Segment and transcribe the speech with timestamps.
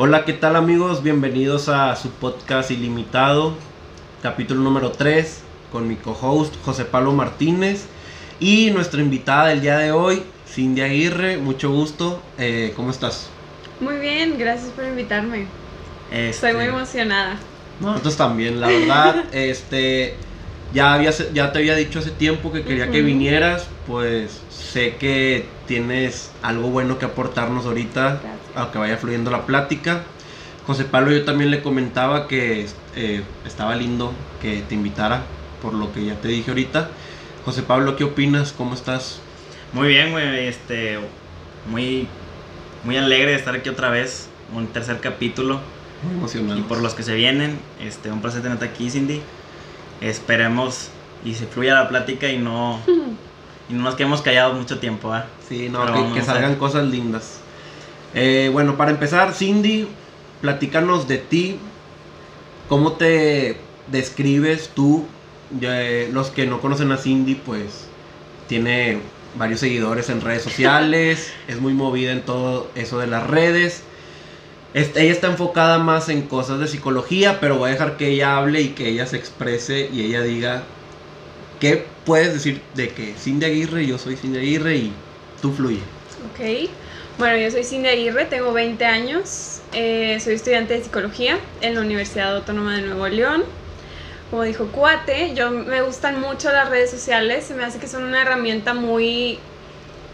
[0.00, 1.02] Hola, ¿qué tal amigos?
[1.02, 3.54] Bienvenidos a su podcast ilimitado,
[4.22, 5.40] capítulo número 3,
[5.72, 7.86] con mi co-host José Pablo Martínez
[8.38, 11.38] y nuestra invitada del día de hoy, Cindy Aguirre.
[11.38, 13.28] Mucho gusto, eh, ¿cómo estás?
[13.80, 15.46] Muy bien, gracias por invitarme.
[16.12, 17.34] Este, Estoy muy emocionada.
[17.80, 20.14] Nosotros también, la verdad, este,
[20.72, 25.46] ya, había, ya te había dicho hace tiempo que quería que vinieras, pues sé que
[25.66, 28.32] tienes algo bueno que aportarnos ahorita, Gracias.
[28.54, 30.02] aunque vaya fluyendo la plática.
[30.66, 35.22] José Pablo yo también le comentaba que eh, estaba lindo que te invitara,
[35.62, 36.90] por lo que ya te dije ahorita.
[37.44, 38.52] José Pablo, ¿qué opinas?
[38.52, 39.20] ¿Cómo estás?
[39.72, 40.98] Muy bien, güey, este,
[41.70, 42.06] muy,
[42.84, 45.60] muy alegre de estar aquí otra vez, un tercer capítulo,
[46.02, 46.58] Muy emocionado.
[46.58, 49.22] y por los que se vienen, este, un placer tenerte aquí, Cindy.
[50.00, 50.90] Esperemos
[51.24, 52.80] y se fluya la plática y no,
[53.68, 55.26] y no nos quedemos callados mucho tiempo, ¿ah?
[55.48, 57.40] Sí, no, Pero que, salgan cosas lindas.
[58.14, 59.88] Eh, bueno, para empezar, Cindy,
[60.40, 61.58] platícanos de ti.
[62.68, 65.06] ¿Cómo te describes tú?
[65.58, 67.86] Ya, eh, los que no conocen a Cindy, pues
[68.46, 68.98] tiene
[69.36, 73.82] varios seguidores en redes sociales, es muy movida en todo eso de las redes.
[74.74, 78.60] Ella está enfocada más en cosas de psicología, pero voy a dejar que ella hable
[78.60, 80.62] y que ella se exprese y ella diga
[81.58, 84.92] qué puedes decir de que Cindy Aguirre, yo soy Cindy Aguirre y
[85.40, 85.80] tú fluye.
[86.32, 86.70] Ok.
[87.18, 91.80] Bueno, yo soy Cindy Aguirre, tengo 20 años, eh, soy estudiante de psicología en la
[91.80, 93.44] Universidad Autónoma de Nuevo León.
[94.30, 98.04] Como dijo Cuate, yo me gustan mucho las redes sociales, se me hace que son
[98.04, 99.38] una herramienta muy,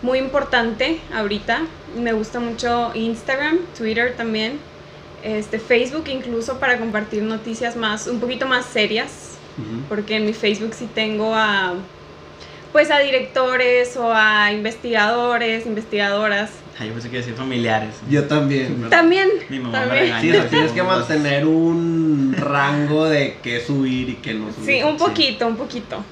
[0.04, 1.62] muy importante ahorita.
[1.96, 4.58] Me gusta mucho Instagram, Twitter también,
[5.22, 9.30] este, Facebook incluso para compartir noticias más, un poquito más serias.
[9.88, 11.74] Porque en mi Facebook sí tengo a
[12.72, 16.50] pues a directores o a investigadores, investigadoras.
[16.76, 17.94] Ay, yo pensé que decir familiares.
[18.10, 18.90] Yo también.
[18.90, 20.04] También, Mi mamá me también.
[20.06, 20.42] regaña.
[20.42, 24.66] Sí, tienes que mantener un rango de qué subir y qué no subir.
[24.66, 26.02] Sí, un poquito, un poquito.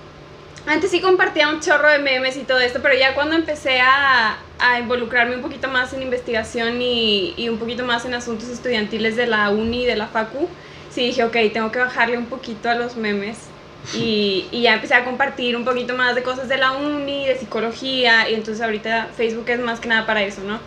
[0.64, 4.46] Antes sí compartía un chorro de memes y todo esto, pero ya cuando empecé a,
[4.58, 9.16] a involucrarme un poquito más en investigación y, y un poquito más en asuntos estudiantiles
[9.16, 10.56] de la uni, de la facu,
[10.88, 13.50] sí dije, ok, tengo que bajarle un poquito a los memes.
[13.90, 17.36] Y, y ya empecé a compartir un poquito más de cosas de la uni, de
[17.36, 20.62] psicología, y entonces ahorita Facebook es más que nada para eso, ¿no?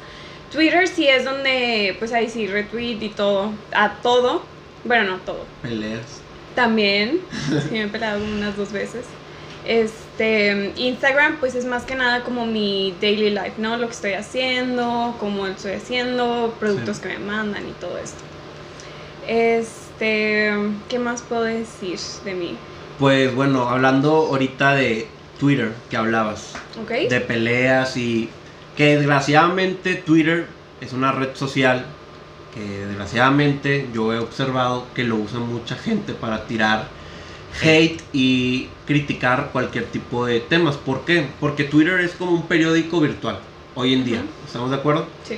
[0.50, 4.54] Twitter sí es donde, pues ahí sí, retweet y todo, a todo.
[4.84, 6.24] Bueno, no todo, Peleas.
[6.54, 9.18] también, sí me he peleado como unas dos veces.
[9.66, 13.78] Este, Instagram pues es más que nada como mi daily life, ¿no?
[13.78, 17.04] Lo que estoy haciendo, cómo estoy haciendo, productos Sí.
[17.04, 18.20] que me mandan y todo esto.
[19.28, 20.54] Este,
[20.88, 22.58] ¿qué más puedo decir de mí?
[23.00, 25.08] Pues bueno, hablando ahorita de
[25.40, 27.10] Twitter que hablabas, ¿Ok?
[27.10, 28.30] de peleas y
[28.78, 30.48] que desgraciadamente Twitter
[30.80, 31.86] es una red social
[32.54, 36.88] que desgraciadamente yo he observado que lo usa mucha gente para tirar
[37.62, 40.76] hate y criticar cualquier tipo de temas.
[40.76, 41.26] ¿Por qué?
[41.40, 43.40] Porque Twitter es como un periódico virtual
[43.76, 44.22] hoy en día.
[44.46, 45.08] ¿Estamos de acuerdo?
[45.28, 45.38] Sí.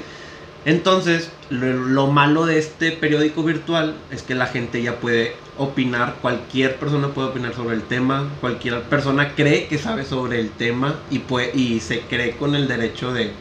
[0.66, 6.16] Entonces, lo, lo malo de este periódico virtual es que la gente ya puede opinar,
[6.22, 10.95] cualquier persona puede opinar sobre el tema, cualquier persona cree que sabe sobre el tema
[11.09, 13.31] y, puede, y se cree con el derecho de,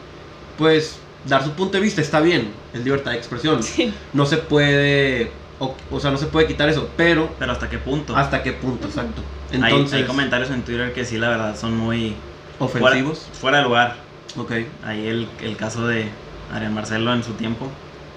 [0.57, 3.93] pues, dar su punto de vista, está bien, es libertad de expresión, Sí.
[4.13, 5.29] no se puede,
[5.59, 8.15] o, o sea, no se puede quitar eso, pero Pero hasta qué punto.
[8.15, 9.21] hasta qué punto, exacto.
[9.51, 12.15] Hay- Entonces, hay, comentarios en Twitter que sí, la verdad, son muy
[12.59, 13.95] ofensivos, Fuera, fuera de lugar.
[14.37, 14.51] ok,
[14.85, 16.09] Ahí el, el caso de
[16.53, 17.67] Adrián Marcelo en su tiempo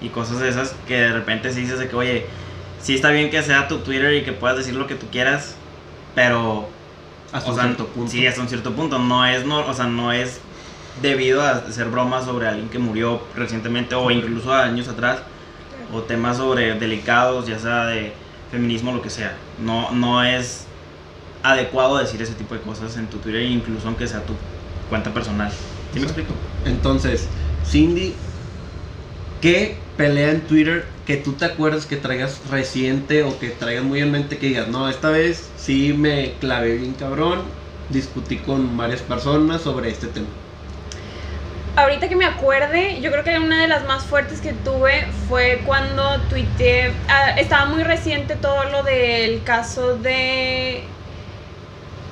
[0.01, 2.25] y cosas de esas que de repente sí dices de que, oye,
[2.81, 5.55] sí está bien que sea tu Twitter y que puedas decir lo que tú quieras,
[6.15, 6.67] pero
[7.31, 8.11] hasta o un sea, cierto punto.
[8.11, 8.99] Sí, hasta un cierto punto.
[8.99, 10.39] No es, no, o sea, no es
[11.01, 15.19] debido a hacer bromas sobre alguien que murió recientemente o incluso años atrás,
[15.91, 19.53] o temas sobre delicados, ya sea de feminismo, lo que sea.
[19.57, 20.73] No, no es
[21.43, 24.33] adecuado decir ese tipo de cosas en tu Twitter, incluso aunque sea tu
[24.87, 25.51] cuenta personal.
[25.91, 26.33] ¿Sí me explico?
[26.63, 28.29] Entonces, Cindy,
[29.39, 33.99] ¿qué pelea en Twitter que tú te acuerdas que traigas reciente o que traigas muy
[34.01, 37.57] en mente que digas, no, esta vez sí me clavé bien cabrón,
[37.87, 40.40] discutí con varias personas sobre este tema?
[41.75, 45.61] Ahorita que me acuerde, yo creo que una de las más fuertes que tuve fue
[45.65, 50.83] cuando tuiteé, ah, estaba muy reciente todo lo del caso de,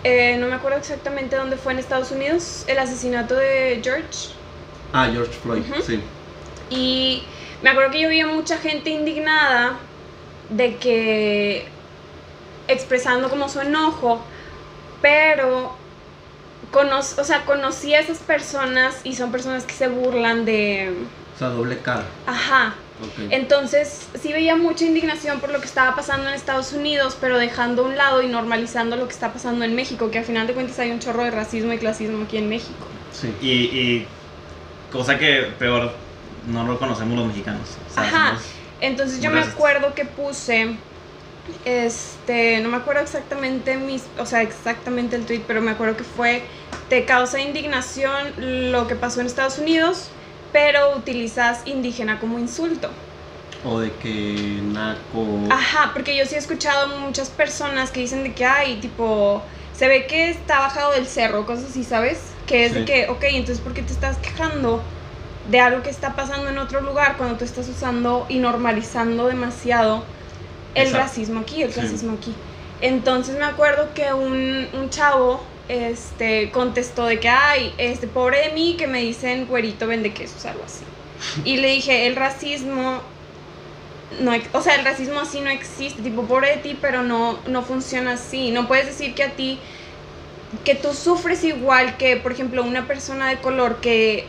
[0.05, 4.29] eh, no me acuerdo exactamente dónde fue en Estados Unidos, el asesinato de George.
[4.93, 6.01] Ah, George Floyd, sí.
[6.69, 7.23] Y
[7.61, 9.77] me acuerdo que yo vi a mucha gente indignada
[10.49, 11.67] de que
[12.69, 14.23] expresando como su enojo,
[15.01, 15.78] pero
[16.71, 20.93] cono o sea, conocí a esas personas y son personas que se burlan de,
[21.35, 22.05] O sea, doble cara.
[22.25, 22.75] ajá.
[23.29, 27.83] Entonces, sí veía mucha indignación por lo que estaba pasando en Estados Unidos, pero dejando
[27.83, 30.53] a un lado y normalizando lo que está pasando en México, que al final de
[30.53, 32.73] cuentas hay un chorro de racismo y clasismo aquí en México.
[33.13, 33.33] Sí.
[33.41, 34.07] Y, y
[34.91, 35.93] cosa que peor,
[36.47, 37.69] no lo conocemos los mexicanos.
[37.89, 38.37] O sea, Ajá.
[38.81, 40.75] Entonces yo me acuerdo que puse,
[41.65, 46.03] este, no me acuerdo exactamente mis, o sea, exactamente el tweet, pero me acuerdo que
[46.03, 46.43] fue,
[46.89, 50.09] te causa indignación lo que pasó en Estados Unidos,
[50.51, 52.89] pero utilizas indígena como insulto.
[53.65, 55.25] O de que naco.
[55.49, 59.41] Ajá, porque yo sí he escuchado muchas personas que dicen de que, ay, tipo,
[59.75, 62.19] se ve que está bajado del cerro, cosas así, ¿sabes?
[62.47, 64.81] Que es de que, ok, entonces ¿por qué te estás quejando
[65.49, 70.03] de algo que está pasando en otro lugar cuando tú estás usando y normalizando demasiado
[70.79, 71.07] el Exacto.
[71.07, 71.81] racismo aquí, el Sí.
[71.81, 72.33] racismo aquí?
[72.81, 78.53] Entonces me acuerdo que un, un chavo este, contestó de que, ay, este, pobre de
[78.53, 80.85] mí que me dicen güerito vende quesos, algo así.
[81.43, 83.01] Y le dije, el racismo
[84.21, 87.61] no, o sea, el racismo así no existe, tipo, pobre de ti, pero no, no
[87.63, 88.51] funciona así.
[88.51, 89.59] No puedes decir que a ti,
[90.63, 94.25] que tú sufres igual que, por ejemplo, una persona de color que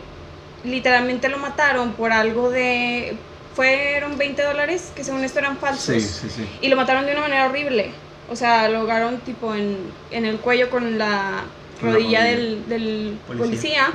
[0.63, 3.17] literalmente lo mataron por algo de,
[3.55, 6.47] fueron 20 dólares, que según esto eran falsos, Sí, sí, sí.
[6.61, 7.91] y lo mataron de una manera horrible.
[8.29, 9.77] O sea, lo ahogaron tipo en,
[10.09, 11.43] en el cuello con la
[11.81, 12.23] rodilla.
[12.23, 13.45] del, del Policía.
[13.45, 13.87] policía.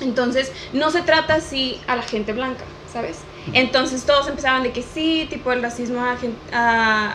[0.00, 3.18] Entonces, no se trata así a la gente blanca, ¿sabes?
[3.52, 6.16] Entonces todos empezaron de que sí, tipo el racismo a,
[6.52, 7.12] a,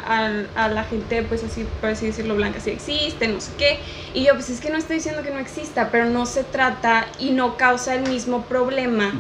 [0.56, 3.80] a- a la gente, pues así, por así decirlo, blanca sí existe, no sé qué.
[4.14, 7.08] Y yo, pues es que no estoy diciendo que no exista, pero no se trata
[7.20, 9.12] y no causa el mismo problema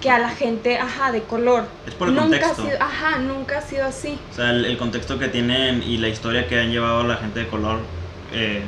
[0.00, 1.66] que a la gente, ajá, de color.
[1.86, 2.62] Es por el nunca contexto.
[2.62, 4.18] ha sido, ajá, nunca ha sido así.
[4.32, 7.16] O sea, el, el contexto que tienen y la historia que han llevado a la
[7.16, 7.78] gente de color,
[8.32, 8.62] eh,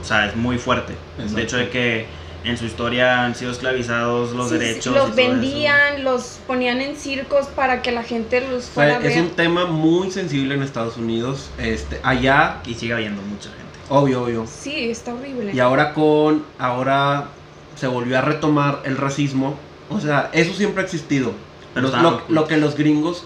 [0.00, 0.92] o sea, es muy fuerte.
[1.18, 1.36] Exacto.
[1.36, 2.06] De hecho, de que
[2.44, 4.86] en su historia han sido esclavizados los Sí, sí, derechos.
[4.92, 5.16] y los eso.
[5.16, 9.30] vendían, los ponían en circos para que la gente los O fuera sea, es un
[9.30, 11.50] tema muy sensible en Estados Unidos.
[11.58, 13.64] Este, allá, Y sigue habiendo mucha gente.
[13.88, 14.46] obvio, obvio.
[14.46, 15.52] Sí, está horrible.
[15.54, 17.28] Y ahora con, ahora
[17.76, 19.54] se volvió a retomar el racismo.
[19.90, 21.32] O sea, eso siempre ha existido.
[21.74, 23.24] Pero Los- lo, que los gringos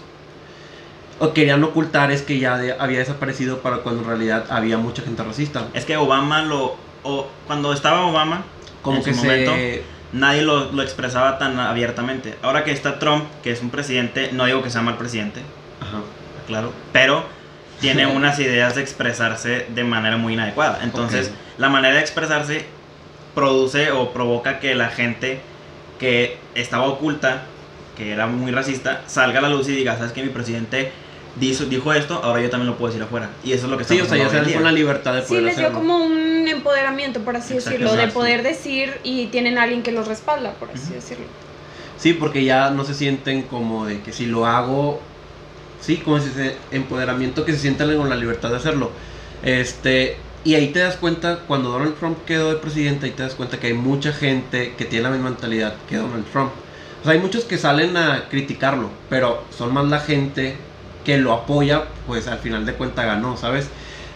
[1.19, 5.01] o querían ocultar es que ya de- había desaparecido para cuando en realidad había mucha
[5.03, 5.67] gente racista.
[5.73, 6.75] Es que Obama lo.
[7.03, 8.43] o- cuando estaba Obama,
[8.81, 9.25] Como en que su se...
[9.25, 9.53] momento,
[10.13, 12.35] nadie lo, lo expresaba tan abiertamente.
[12.41, 15.41] Ahora que está Trump, que es un presidente, no digo que sea mal presidente,
[15.81, 16.01] Ajá.
[16.47, 17.23] claro, pero
[17.79, 20.79] tiene unas ideas de expresarse de manera muy inadecuada.
[20.83, 22.65] Entonces, la manera de expresarse
[23.35, 25.39] produce o provoca que la gente
[25.99, 27.43] que estaba oculta,
[27.97, 30.91] que era muy racista, salga a la luz y diga, ¿sabes que mi presidente
[31.35, 32.21] dijo, dijo esto?
[32.23, 33.29] Ahora yo también lo puedo decir afuera.
[33.43, 35.21] Y eso es lo que está Sí, o sea, ya se con la libertad de
[35.21, 35.79] Sí, poder les dio hacerlo.
[35.79, 38.19] como un empoderamiento, por así Exacto, decirlo, de exacto.
[38.19, 40.93] poder decir y tienen a alguien que los respalda, por así Ujú.
[40.95, 41.25] decirlo.
[41.97, 45.01] Sí, porque ya no se sienten como de que si lo hago,
[45.81, 48.91] sí, como ese empoderamiento que se sienten con la libertad de hacerlo.
[49.43, 53.35] Este, y ahí te das cuenta, cuando Donald Trump quedó de presidente, ahí te das
[53.35, 56.51] cuenta que hay mucha gente que tiene la misma mentalidad que Donald Trump.
[57.01, 60.55] O sea, hay muchos que salen a criticarlo, pero son más la gente
[61.03, 63.67] que lo apoya, pues al final de cuentas ganó, ¿sabes?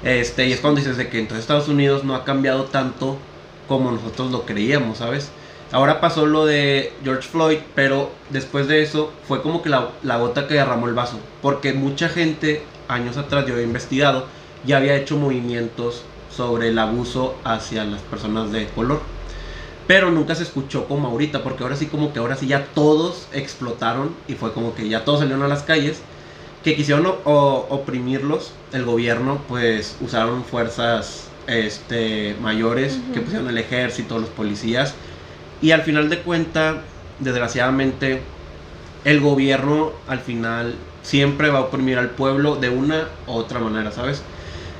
[0.03, 3.17] Este, y es cuando dices de que entonces Estados Unidos no ha cambiado tanto
[3.67, 5.31] como nosotros lo creíamos, ¿sabes?
[5.71, 10.17] Ahora pasó lo de George Floyd, pero después de eso fue como que la, la
[10.17, 11.19] gota que derramó el vaso.
[11.41, 14.27] Porque mucha gente, años atrás yo he investigado,
[14.65, 19.01] ya había hecho movimientos sobre el abuso hacia las personas de color.
[19.87, 23.27] Pero nunca se escuchó como ahorita, porque ahora sí como que ahora sí ya todos
[23.33, 26.01] explotaron y fue como que ya todos salieron a las calles,
[26.63, 33.57] que quisieron o- o- oprimirlos, el gobierno pues usaron fuerzas este, mayores, que pusieron el
[33.57, 34.93] ejército, los policías,
[35.61, 36.77] y al final de cuentas,
[37.19, 38.21] desgraciadamente,
[39.03, 43.91] el gobierno al final siempre va a oprimir al pueblo de una u otra manera,
[43.91, 44.21] ¿sabes?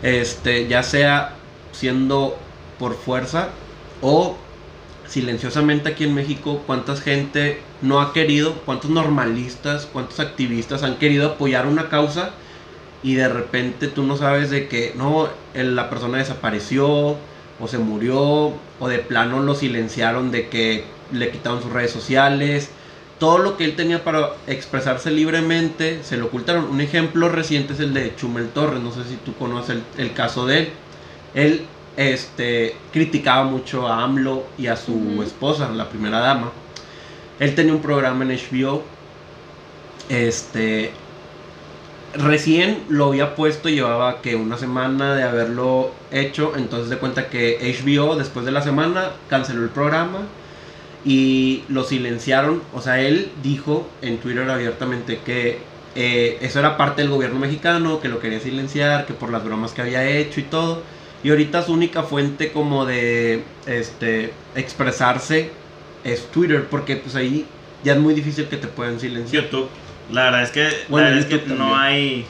[0.04, 1.36] Este, ya sea
[1.74, 2.38] siendo
[2.80, 3.50] por fuerza
[4.02, 4.38] o
[5.14, 11.28] silenciosamente aquí en México, cuánta gente no ha querido, cuántos normalistas, cuántos activistas han querido
[11.28, 12.32] apoyar una causa
[13.04, 16.88] y de repente tú no sabes de que no, la persona desapareció
[17.60, 22.72] o se murió o de plano lo silenciaron de que le quitaron sus redes sociales.
[23.20, 26.66] Todo lo que él tenía para expresarse libremente se lo ocultaron.
[26.66, 28.82] Un ejemplo reciente es el de Chumel Torres.
[28.82, 30.72] No sé si tú conoces el, caso de.
[31.36, 31.68] Él
[31.98, 36.52] este, criticaba mucho a AMLO y a su esposa, la primera dama.
[37.40, 38.84] Él tenía un programa en HBO.
[40.10, 40.92] Este.
[42.16, 46.54] Recién lo había puesto, llevaba que una semana de haberlo hecho.
[46.56, 50.20] Entonces de cuenta que HBO, después de la semana, canceló el programa.
[51.06, 52.62] y lo silenciaron.
[52.74, 55.60] O sea, él dijo en Twitter abiertamente que
[55.96, 59.74] eh, eso era parte del gobierno mexicano, que lo quería silenciar, que por las bromas
[59.74, 60.82] que había hecho y todo.
[61.24, 65.52] Y ahorita su única fuente como de este expresarse
[66.04, 67.46] es Twitter, porque pues ahí
[67.84, 69.44] ya es muy difícil que te puedan silenciar.
[69.44, 69.70] YouTube.
[70.12, 72.26] La verdad es que, Bueno, la verdad es que YouTube no hay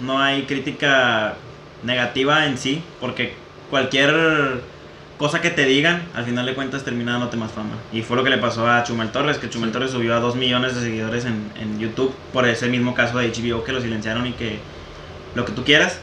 [0.00, 1.34] no hay crítica
[1.82, 3.34] negativa en sí, porque
[3.70, 4.62] cualquier
[5.18, 7.74] cosa que te digan, al final de cuentas termina dándote más fama.
[7.92, 10.36] Y fue lo que le pasó a Chumel Torres, que Chumel Torres subió a 2
[10.36, 14.26] millones de seguidores en, en YouTube por ese mismo caso de HBO que lo silenciaron
[14.26, 14.58] y que
[15.34, 16.00] lo que tú quieras.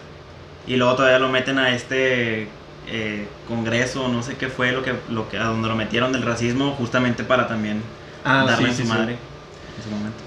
[0.67, 2.47] Y luego todavía lo meten a este
[2.87, 6.23] eh, congreso, no sé qué fue lo que, lo que, a donde lo metieron del
[6.23, 7.81] racismo, justamente para también
[8.23, 8.89] Ah, darle sí, su sí, sí.
[8.89, 10.17] madre en ese momento.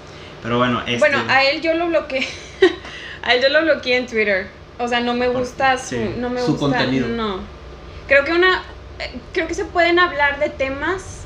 [0.41, 2.25] Pero bueno, este, Bueno, a él yo lo bloqueé.
[3.23, 4.47] a él yo lo bloqueé en Twitter.
[4.77, 7.09] O sea, no me gusta su, Sí, no me su gusta, contenido.
[7.09, 7.41] No.
[8.07, 8.63] Creo que una
[9.33, 11.21] creo que se pueden hablar de temas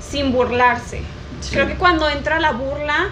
[0.00, 1.02] sin burlarse.
[1.40, 1.50] sí.
[1.52, 3.08] Creo que cuando entra la burla,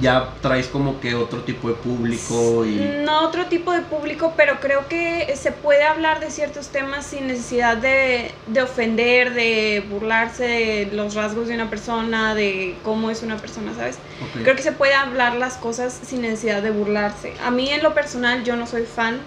[0.00, 3.02] Ya traes como que otro tipo de público y...
[3.04, 7.28] no otro tipo de público, pero creo que se puede hablar de ciertos temas sin
[7.28, 13.22] necesidad de, de ofender, de burlarse de los rasgos de una persona, de cómo es
[13.22, 13.98] una persona, ¿sabes?
[14.42, 17.32] Creo que se puede hablar las cosas sin necesidad de burlarse.
[17.44, 19.20] A mí en lo personal yo no soy fan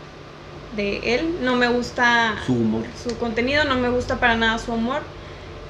[0.75, 2.83] de él, no me gusta Su humor.
[3.01, 5.01] su contenido, no me gusta para nada su humor,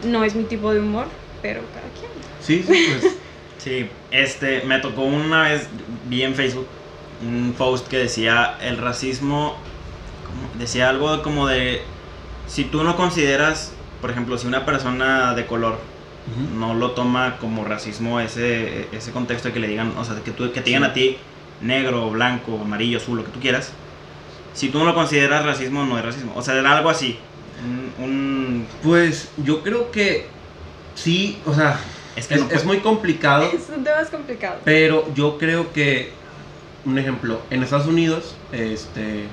[0.04, 1.06] no es mi tipo de humor,
[1.44, 2.12] pero cada quien.
[2.42, 3.14] Sí, sí, pues...
[3.58, 5.68] Sí, este, me tocó una vez,
[6.10, 6.68] vi en Facebook
[7.26, 9.58] un post que decía el racismo,
[10.60, 11.82] decía algo como de,
[12.48, 15.80] si tú no consideras, por ejemplo, si una persona de color
[16.32, 16.60] ujú.
[16.60, 20.32] no lo toma como racismo ese, ese contexto de que le digan, o sea, que,
[20.32, 20.90] tú, que te digan Sí.
[20.90, 21.18] a ti
[21.62, 23.72] negro, blanco, amarillo, azul, lo que tú quieras,
[24.54, 27.18] si tú no lo consideras racismo, no es racismo, o sea, era algo así,
[28.00, 28.04] un...
[28.04, 30.28] un- Pues yo creo que
[30.96, 31.80] sí, o sea,
[32.18, 34.58] es que es, no es puede- muy complicado, Es un tema complicado.
[34.66, 36.12] pero yo creo que,
[36.86, 39.26] un ejemplo, en Estados Unidos, este,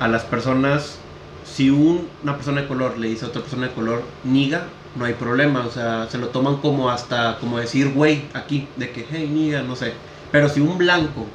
[0.00, 0.98] a las personas,
[1.44, 4.64] si un- una persona de color le dice a otra persona de color niga,
[4.96, 8.90] no hay problema, o sea, se lo toman como hasta, como decir güey aquí, de
[8.90, 9.92] que hey niga, no sé,
[10.30, 11.26] pero si un blanco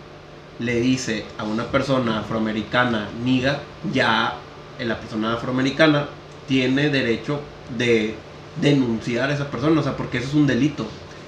[0.59, 3.59] le dice a una persona afroamericana niga,
[3.93, 4.35] ya
[4.77, 6.07] eh, la persona afroamericana
[6.47, 7.39] tiene derecho
[7.77, 8.15] de
[8.62, 10.86] denunciar a esa persona, o sea, porque eso es un delito.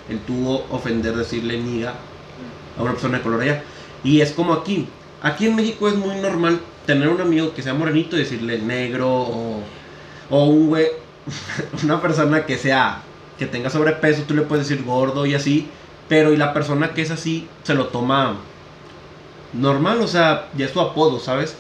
[0.09, 1.93] El tuvo ofender, decirle niga
[2.77, 3.63] a una persona de color allá.
[4.03, 4.87] Y es como aquí.
[5.21, 9.09] Aquí en México es muy normal tener un amigo que sea morenito y decirle negro
[9.09, 9.61] o,
[10.29, 10.87] o un güey,
[11.83, 13.01] una persona que sea,
[13.37, 15.69] que tenga sobrepeso, tú le puedes decir gordo y así,
[16.09, 18.37] pero y la persona que es así se lo toma
[19.53, 21.55] normal, o sea, ya es su apodo, ¿sabes?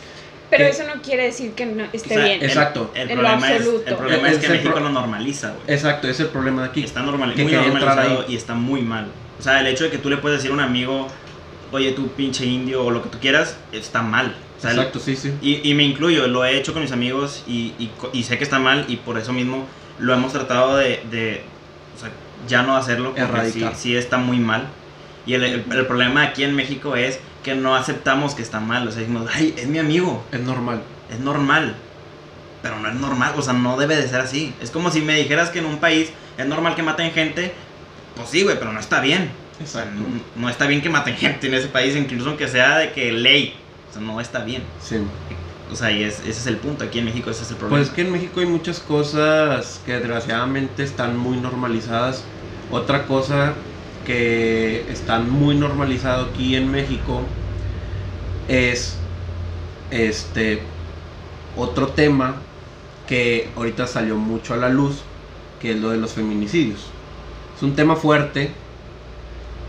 [0.51, 2.39] Pero que- eso no quiere decir que no esté o sea, bien.
[2.41, 2.91] el- Exacto.
[2.93, 3.89] El, En lo problema, es, absoluto.
[3.89, 5.61] el problema Es es que el México pro- lo normaliza, güey.
[5.67, 6.83] Exacto, es el problema de aquí.
[6.83, 9.07] Está normal, Que muy normalizado y está muy mal.
[9.39, 11.07] O sea, el hecho de que tú le puedes decir a un amigo,
[11.71, 14.35] oye, tú pinche indio o lo que tú quieras, está mal.
[14.57, 15.33] O sea, el- Exacto, sí, sí.
[15.41, 18.43] y, y me incluyo, lo he hecho con mis amigos y, y y sé que
[18.43, 19.65] está mal y por eso mismo
[19.97, 21.41] lo hemos tratado de, de,
[21.95, 22.09] o sea,
[22.47, 23.75] ya no hacerlo porque sí, Erradicar.
[23.75, 24.67] sí está muy mal.
[25.25, 28.87] Y el, el- el problema aquí en México es que no aceptamos que está mal.
[28.87, 30.81] O sea, decimos, ay, es mi amigo, Es normal.
[31.11, 31.75] es normal.
[32.61, 34.53] Pero no es normal, o sea, no debe de ser así.
[34.61, 37.53] Es como si me dijeras que en un país es normal que maten gente.
[38.15, 39.31] Pues sí, güey, pero no está bien.
[39.63, 40.01] O sea, Exacto.
[40.35, 43.11] no, no está bien que maten gente en ese país, incluso aunque sea de que
[43.11, 43.55] ley.
[43.89, 44.61] O sea, no está bien.
[44.81, 44.97] Sí.
[45.71, 46.83] O sea, y es- ese es el punto.
[46.83, 47.77] Aquí en México ese es el problema.
[47.79, 52.23] Pues es que en México hay muchas cosas que desgraciadamente están muy normalizadas.
[52.69, 53.53] Otra cosa
[54.05, 57.21] que está muy normalizado aquí en México
[58.47, 58.97] es
[59.91, 60.61] este
[61.55, 62.35] otro tema
[63.07, 65.01] que ahorita salió mucho a la luz,
[65.59, 66.79] que es lo de los feminicidios.
[67.55, 68.51] Es un tema fuerte,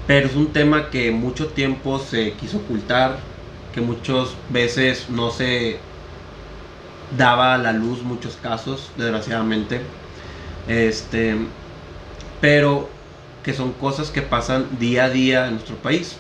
[0.06, 3.18] pero es un tema que mucho tiempo se quiso ocultar,
[3.74, 5.78] que muchas veces no se
[7.16, 9.80] daba a la luz muchos casos, desgraciadamente.
[10.68, 11.36] Este,
[12.40, 12.88] pero
[13.42, 16.16] que son cosas que pasan día a día en nuestro país.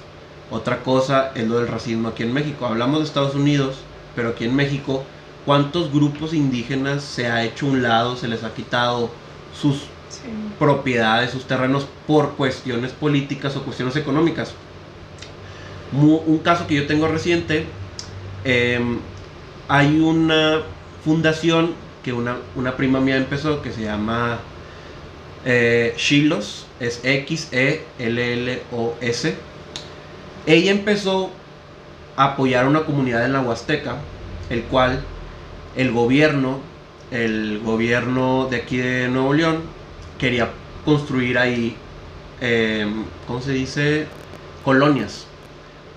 [0.50, 2.66] Otra cosa es lo del racismo aquí en México.
[2.66, 3.76] Hablamos de Estados Unidos,
[4.14, 5.04] pero aquí en México,
[5.46, 9.10] ¿cuántos grupos indígenas se ha hecho un lado, se les ha quitado
[9.58, 10.28] sus Sí.
[10.58, 14.52] propiedades, sus terrenos por cuestiones políticas o cuestiones económicas.
[15.92, 17.66] Un caso que yo tengo reciente,
[18.44, 18.98] em,
[19.68, 20.60] hay una
[21.04, 24.38] fundación que una, una prima mía empezó que se llama
[25.44, 27.54] eh, Shilos, es X-E-L-L-O-S.
[30.46, 31.30] Ella empezó
[32.16, 33.96] a apoyar a una comunidad en la Huasteca,
[34.50, 35.02] el cual
[35.76, 36.60] el gobierno,
[37.10, 39.62] el gobierno de aquí de Nuevo León,
[40.18, 40.50] quería
[40.84, 41.76] construir ahí,
[42.40, 42.86] eh,
[43.26, 44.06] ¿cómo se dice?
[44.64, 45.26] Colonias.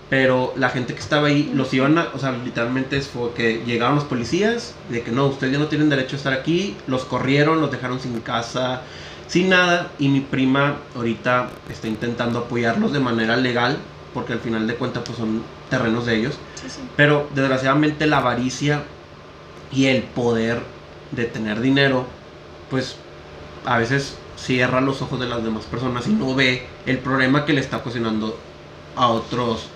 [0.09, 3.95] Pero la gente que estaba ahí los iban a, o sea, literalmente fue que llegaron
[3.95, 7.59] los policías, de que no, ustedes ya no tienen derecho a estar aquí, los corrieron,
[7.59, 8.83] los dejaron sin casa,
[9.27, 13.77] sin nada, y mi prima ahorita está intentando apoyarlos de manera legal,
[14.13, 16.37] porque al final de cuentas pues son terrenos de ellos.
[16.55, 16.81] Sí, sí.
[16.95, 18.83] Pero desgraciadamente la avaricia
[19.71, 20.61] y el poder
[21.11, 22.05] de tener dinero,
[22.69, 22.97] pues
[23.65, 27.53] a veces cierra los ojos de las demás personas y no ve el problema que
[27.53, 28.37] le está ocasionando
[28.95, 29.67] a otros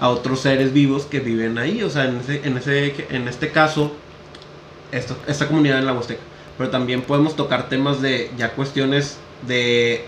[0.00, 3.50] a otros seres vivos que viven ahí, o sea, en ese en ese en este
[3.50, 3.92] caso
[4.92, 6.22] esto, esta comunidad en la Huasteca,
[6.60, 10.04] pero también podemos tocar temas de ya cuestiones de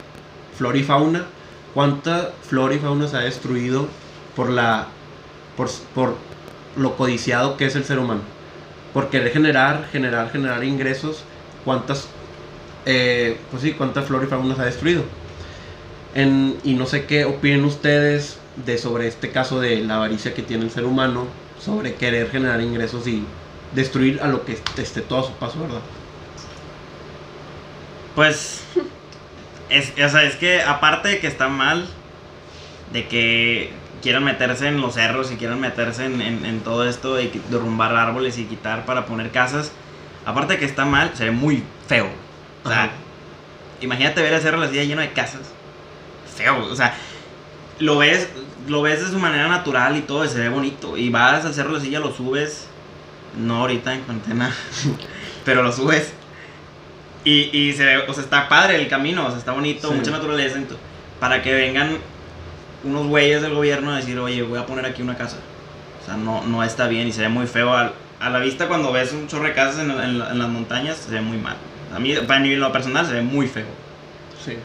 [0.52, 1.24] flora y fauna,
[1.72, 3.88] cuánta flora y fauna se ha destruido
[4.34, 4.86] por la
[5.56, 6.14] por, por
[6.76, 8.20] lo codiciado que es el ser humano.
[8.92, 11.24] Por querer generar, generar, generar ingresos,
[11.64, 12.10] cuántas,
[12.84, 15.04] eh, pues sí, cuánta flora y fauna se ha destruido.
[16.14, 20.42] En- y no sé qué opinen ustedes de sobre este caso de la avaricia que
[20.42, 23.34] tiene el ser humano, sobre querer generar ingresos y
[23.70, 25.82] destruir a lo que esté todo a su paso, ¿verdad?
[28.14, 28.62] Pues,
[29.70, 31.86] es, o sea, es que aparte de que está mal,
[32.92, 37.14] de que quieran meterse en los cerros y quieran meterse en, en- en todo esto
[37.14, 39.72] de derrumbar árboles y quitar para poner casas,
[40.26, 42.08] aparte de que está mal, se ve muy feo.
[42.64, 42.92] O sea, Ajá.
[43.80, 45.42] imagínate ver el cerro de la silla lleno de casas.
[46.36, 46.94] Feo, o sea,
[47.78, 48.28] lo ves,
[48.68, 50.96] lo ves de su manera natural y todo, y se ve bonito.
[50.96, 52.66] Y vas al cerro de la silla, lo subes,
[53.38, 54.54] no ahorita en cuarentena,
[55.44, 56.12] pero lo subes.
[57.24, 59.94] Y, y se ve, o sea, está padre el camino, o sea, está bonito, Sí.
[59.94, 60.56] mucha naturaleza.
[60.58, 60.76] ento-
[61.20, 61.98] para que vengan
[62.82, 65.36] unos güeyes del gobierno a decir, oye, voy a poner aquí una casa.
[66.02, 67.72] O sea, no, no está bien y se ve muy feo.
[67.74, 70.48] al- A, la vista, cuando ves un chorro de casas en, en la- en las
[70.48, 71.56] montañas, se ve muy mal.
[71.94, 73.66] A mí, para mí, lo personal, se ve muy feo.
[74.44, 74.56] Sí.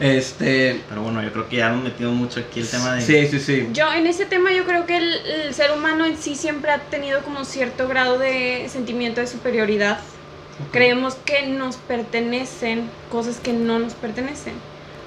[0.00, 0.80] Este.
[0.88, 3.02] Pero bueno, yo creo que ya hemos metido mucho aquí el tema de.
[3.02, 3.68] Sí, sí, sí.
[3.72, 6.78] Yo en ese tema yo creo que el, el ser humano en sí siempre ha
[6.78, 9.98] tenido como cierto grado de sentimiento de superioridad.
[10.70, 14.54] Creemos que nos pertenecen cosas que no nos pertenecen.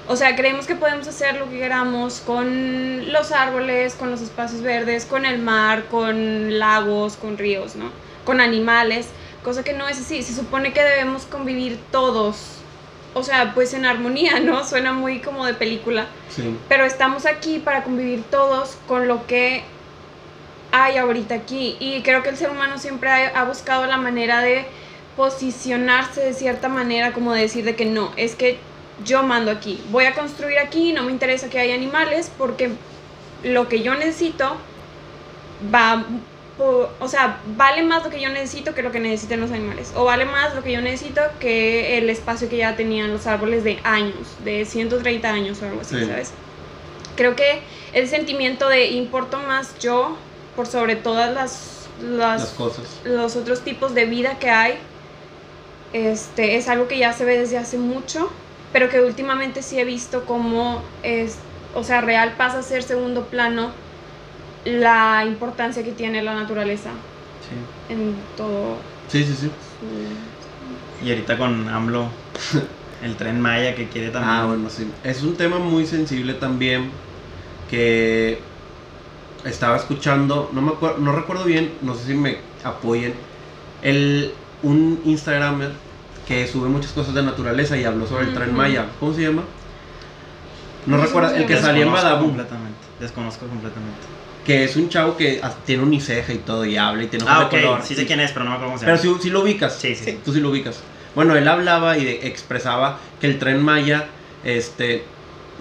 [0.08, 4.62] O sea, creemos que podemos hacer lo que queramos con los árboles, con los espacios
[4.62, 7.92] verdes, con el mar, con lagos, con ríos, ¿no?
[8.24, 9.08] Con animales,
[9.44, 10.22] cosa que no es así.
[10.22, 12.60] Se supone que debemos convivir todos.
[13.16, 14.64] O sea, pues en armonía, ¿no?
[14.68, 16.56] Suena muy como de película Sí.
[16.68, 19.64] pero estamos aquí para convivir todos con lo que
[20.72, 24.42] hay ahorita aquí y creo que el ser humano siempre ha, ha buscado la manera
[24.42, 24.66] de
[25.16, 28.58] posicionarse de cierta manera como de decir de que no, es que
[29.04, 32.72] yo mando aquí, voy a construir aquí, no me interesa que haya animales porque
[33.44, 34.56] lo que yo necesito
[35.74, 36.06] va
[36.58, 39.92] o sea, vale más lo que yo necesito que lo que necesiten los animales.
[39.94, 43.66] O vale más lo que yo necesito que el espacio que ya tenían los árboles
[43.66, 46.06] de años, de 130 años o algo así, Sí.
[46.06, 46.32] ¿sabes?
[47.18, 47.60] Creo que
[47.92, 50.16] el sentimiento de importo más yo
[50.56, 52.86] por sobre todas las, las, Las cosas.
[53.04, 54.76] los otros tipos de vida que hay,
[55.96, 58.30] este, es algo que ya se ve desde hace mucho,
[58.74, 61.38] pero que últimamente sí he visto como es,
[61.74, 63.72] o sea, real pasa a ser segundo plano
[64.66, 66.90] la importancia que tiene la naturaleza
[67.48, 67.94] Sí.
[67.94, 68.76] en todo
[69.08, 69.50] Sí, sí, sí.
[69.80, 71.06] su...
[71.06, 72.08] Y ahorita con AMLO,
[73.04, 74.34] el tren Maya que quiere también.
[74.36, 74.92] Ah, bueno, sí.
[75.04, 76.90] Es un tema muy sensible también
[77.70, 78.40] que
[79.46, 83.14] estaba escuchando, no me acuerdo, no recuerdo bien, no sé si me apoyen,
[83.84, 85.85] el, un Instagramer
[86.28, 88.58] que sube muchas cosas de naturaleza y habló sobre el tren Ujú.
[88.58, 88.86] Maya.
[89.00, 89.44] ¿Cómo se llama?
[90.86, 91.04] No cómo
[91.42, 91.66] el que llama.
[91.68, 92.80] salía en Desconozco Badabun, completamente.
[93.00, 94.00] Desconozco completamente.
[94.46, 97.40] que es un chavo que tiene uniceja y todo y habla y tiene ojos Ah,
[97.40, 97.52] de ok.
[97.52, 97.82] color.
[97.84, 99.20] Sí sé quién es, pero no me acuerdo cómo se Pero llama.
[99.24, 99.76] si, lo ubicas.
[99.76, 100.20] Sí, sí, sí.
[100.24, 100.82] Tú sí lo ubicas.
[101.16, 104.06] Bueno, él hablaba y de- expresaba que el tren Maya
[104.44, 105.04] este,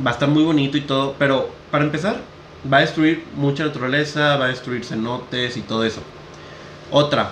[0.06, 2.16] va a estar muy bonito y todo, pero para empezar,
[2.70, 6.02] va a destruir mucha naturaleza, va a destruir cenotes y todo eso.
[6.90, 7.30] Otra,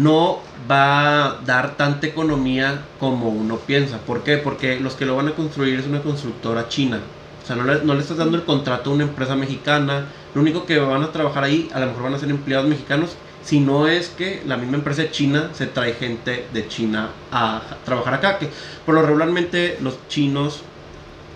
[0.00, 3.98] no va a dar tanta economía como uno piensa.
[3.98, 4.38] ¿Por qué?
[4.38, 7.00] Porque los que lo van a construir es una constructora china.
[7.42, 10.06] O sea, no le, estás dando el contrato a una empresa mexicana.
[10.34, 13.16] Lo único que van a trabajar ahí, a lo mejor van a ser empleados mexicanos,
[13.42, 18.14] si no es que la misma empresa china se trae gente de China a trabajar
[18.14, 18.38] acá.
[18.38, 18.48] Que
[18.86, 20.62] por lo regularmente los chinos,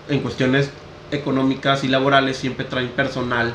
[0.07, 0.69] en cuestiones
[1.11, 3.53] económicas y laborales, siempre traen personal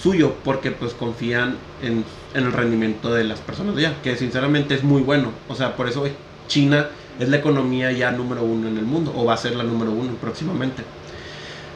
[0.00, 4.74] suyo porque pues confían en, en el rendimiento de las personas de allá, que sinceramente
[4.74, 5.32] es muy bueno.
[5.48, 6.04] O sea, por eso
[6.48, 9.64] China es la economía ya número uno en el mundo, o va a ser la
[9.64, 10.82] número uno próximamente.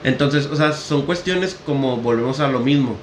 [0.05, 2.97] Entonces, o sea, son cuestiones como volvemos a lo mismo.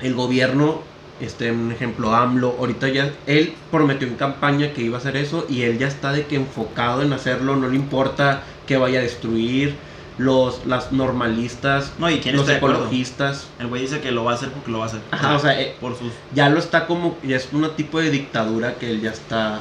[0.00, 0.82] El gobierno
[1.20, 5.46] este, un ejemplo, AMLO, ahorita ya, él prometió en campaña que iba a hacer eso
[5.48, 9.02] y él ya está de que enfocado en hacerlo, no le importa que vaya a
[9.02, 9.74] destruir
[10.20, 13.48] los, las normalistas, No, ¿y quién los ecologistas.
[13.58, 15.00] El güey dice que lo va a hacer porque lo va a hacer.
[15.10, 16.12] Ajá, o sea, eh, por sus...
[16.34, 19.60] ya lo está como, ya es un tipo de dictadura que él ya está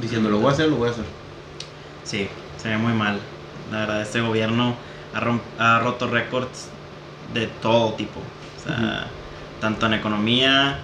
[0.00, 1.04] diciendo, lo voy a hacer, lo voy a hacer.
[2.02, 2.28] Sí,
[2.60, 3.18] se ve muy mal.
[3.70, 4.74] La verdad, este gobierno
[5.14, 6.68] ha, rom- ha roto récords
[7.32, 8.20] de todo tipo.
[8.20, 9.06] O sea,
[9.60, 10.78] tanto en economía,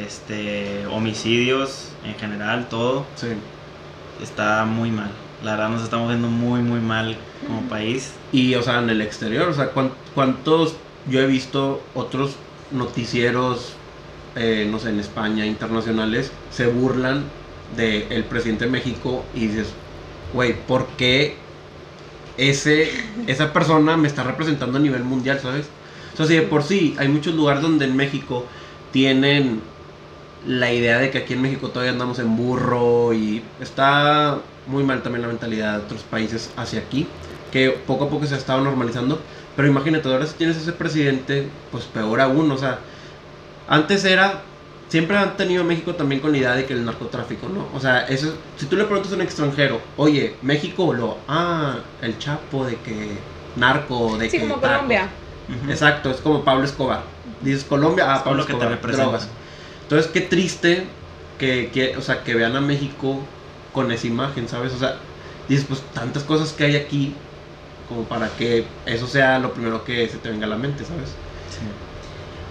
[0.00, 3.28] este, homicidios en general, todo Sí.
[4.22, 5.10] está muy mal.
[5.42, 8.24] La verdad nos estamos viendo muy, muy mal como país.
[8.30, 13.84] Y, o sea, en el exterior, o sea, ¿cuán- ¿cuántos yo he visto otros noticieros,
[14.34, 19.82] eh, no sé, en España, internacionales, se burlan del presidente de México y dices,
[20.30, 21.50] güey, ¿por qué
[22.36, 25.78] ese, esa persona me está representando a nivel mundial, ¿sabes?
[26.12, 28.50] O sea, si de por sí hay muchos lugares donde en México
[28.90, 29.74] tienen
[30.40, 35.02] la idea de que aquí en México todavía andamos en burro y está muy mal
[35.02, 37.18] también la mentalidad de otros países hacia aquí,
[37.52, 39.20] que poco a poco se ha estado normalizando.
[39.54, 42.78] Pero imagínate, ahora si tienes ese presidente, pues peor aún, o sea,
[43.68, 44.40] antes era,
[44.88, 47.68] siempre han tenido México también con la idea de que el narcotráfico, ¿no?
[47.76, 52.18] O sea, eso, si tú le preguntas a un extranjero, oye, México, lo, ah, el
[52.18, 53.18] Chapo, de que
[53.56, 54.48] narco, de Sí, que...
[54.48, 54.76] como tacos".
[54.76, 55.08] Colombia.
[55.68, 57.02] Exacto, es como Pablo Escobar.
[57.42, 59.28] Dices Colombia, ah, Es Pablo lo que te Escobar, drogas.
[59.82, 60.86] Entonces, qué triste
[61.38, 63.18] que, que, o sea, que vean a México
[63.72, 64.72] con esa imagen, ¿sabes?
[64.72, 64.96] O sea,
[65.48, 67.14] dices, pues tantas cosas que hay aquí
[67.92, 71.10] como para que eso sea lo primero que se te venga a la mente, ¿sabes?
[71.50, 71.58] Sí.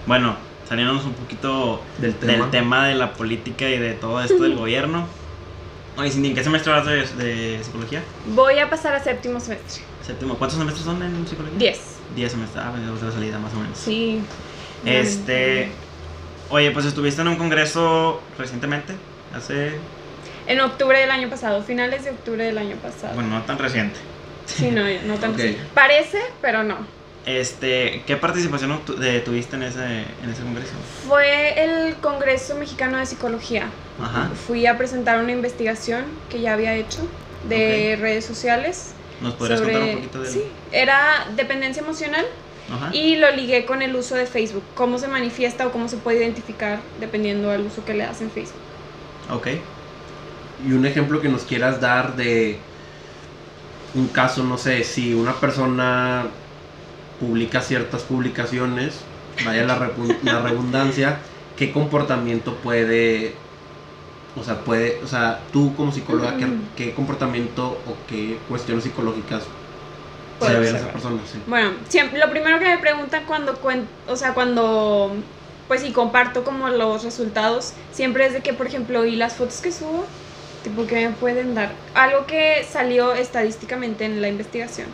[0.06, 0.36] Bueno,
[0.68, 2.32] saliéndonos un poquito Del tema.
[2.32, 5.06] del tema de la política y de todo esto del gobierno.
[5.96, 8.02] Oye, Cindy, ¿en qué semestre vas de, de psicología?
[8.34, 9.82] Voy a pasar a séptimo semestre.
[10.06, 10.36] Séptimo.
[10.36, 11.58] ¿Cuántos semestres son en psicología?
[11.58, 11.80] Diez.
[12.16, 12.64] Diez semestres.
[12.64, 13.76] Ah, pues de salida más o menos.
[13.76, 14.22] Sí.
[14.86, 15.70] Este.
[16.50, 18.94] Oye, pues estuviste en un congreso recientemente.
[19.34, 19.72] Hace.
[20.46, 23.14] En octubre del año pasado, finales de octubre del año pasado.
[23.14, 24.00] Bueno, no tan reciente.
[24.54, 25.38] Sí, no, no tanto.
[25.38, 25.44] Ok.
[25.44, 25.56] así.
[25.74, 26.78] Parece, pero no.
[27.26, 28.02] Este.
[28.06, 28.80] ¿Qué participación
[29.24, 29.84] tuviste en ese,
[30.22, 30.72] en ese congreso?
[31.06, 33.66] Fue el Congreso Mexicano de Psicología.
[34.02, 34.30] Ajá.
[34.46, 37.06] Fui a presentar una investigación que ya había hecho
[37.48, 38.94] de redes sociales.
[39.20, 39.72] ¿Nos podrías sobre...
[39.72, 42.26] contar un poquito de Sí, era dependencia emocional
[42.72, 42.90] Ajá.
[42.92, 44.64] y lo ligué con el uso de Facebook.
[44.74, 48.30] Cómo se manifiesta o cómo se puede identificar dependiendo del uso que le das en
[48.32, 48.60] Facebook.
[49.30, 49.48] Ok.
[50.66, 52.58] Y un ejemplo que nos quieras dar de
[53.94, 56.26] un caso, no sé, si una persona
[57.20, 59.00] publica ciertas publicaciones,
[59.44, 59.90] vaya la,
[60.22, 61.18] la redundancia,
[61.56, 63.34] ¿qué comportamiento puede,
[64.36, 69.44] o sea, puede, o sea, tú como psicóloga, ¿qué, qué comportamiento o qué cuestiones psicológicas
[70.38, 71.20] Puede se ve en esa persona?
[71.30, 71.38] Sí.
[71.46, 73.58] Bueno, siempre, lo primero que me preguntan cuando
[74.08, 75.14] o sea, cuando
[75.68, 79.60] pues sí comparto como los resultados, siempre es de que, por ejemplo, y las fotos
[79.60, 80.04] que subo,
[80.62, 81.72] tipo que me pueden dar.
[81.94, 84.86] Algo que salió estadísticamente en la investigación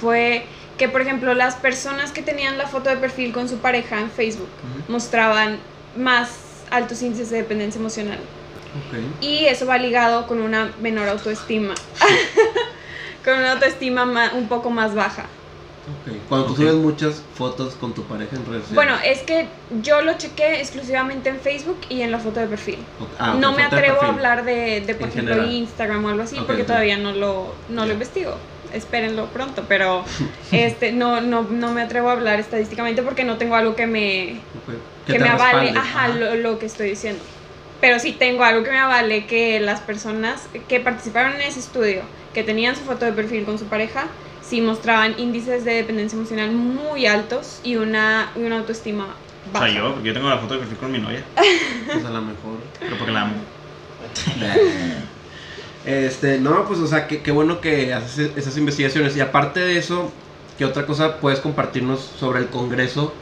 [0.00, 0.44] fue
[0.78, 4.10] que, por ejemplo, las personas que tenían la foto de perfil con su pareja en
[4.10, 4.48] Facebook
[4.88, 5.58] mostraban
[5.96, 6.30] más
[6.70, 8.18] altos índices de dependencia emocional.
[8.18, 8.98] Ok.
[9.22, 11.74] Y eso va ligado con una menor autoestima.
[13.24, 15.26] con una autoestima ma- un poco más baja.
[16.32, 18.74] Cuando tú subes muchas fotos con tu pareja en redes sociales.
[18.74, 19.48] Bueno, es que
[19.82, 22.78] yo lo chequé exclusivamente en Facebook y en la foto de perfil.
[23.00, 25.54] Ok, ah, no me atrevo a hablar de, de por En ejemplo, general.
[25.54, 28.36] Instagram o algo así, Ok, porque todavía no lo, no lo investigo.
[28.72, 30.04] Espérenlo pronto, pero
[30.52, 34.40] este no, no, no me atrevo a hablar estadísticamente porque no tengo algo que me,
[35.06, 35.78] que me avale respalde.
[35.78, 37.22] ajá, Lo, lo que estoy diciendo.
[37.82, 42.02] Pero sí tengo algo que me avale que las personas que participaron en ese estudio,
[42.32, 44.06] que tenían su foto de perfil con su pareja,
[44.52, 49.06] sí mostraban índices de dependencia emocional muy altos y una, y una autoestima
[49.48, 49.64] O baja.
[49.66, 51.22] sea, yo, porque yo tengo la foto de perfil con mi novia,
[51.90, 52.58] Pues a lo mejor.
[52.78, 53.32] pero porque la amo.
[55.86, 59.16] Este, no, pues, o sea, qué, qué bueno que haces esas investigaciones.
[59.16, 60.12] Y aparte de eso,
[60.58, 63.12] ¿qué otra cosa puedes compartirnos sobre el Congreso?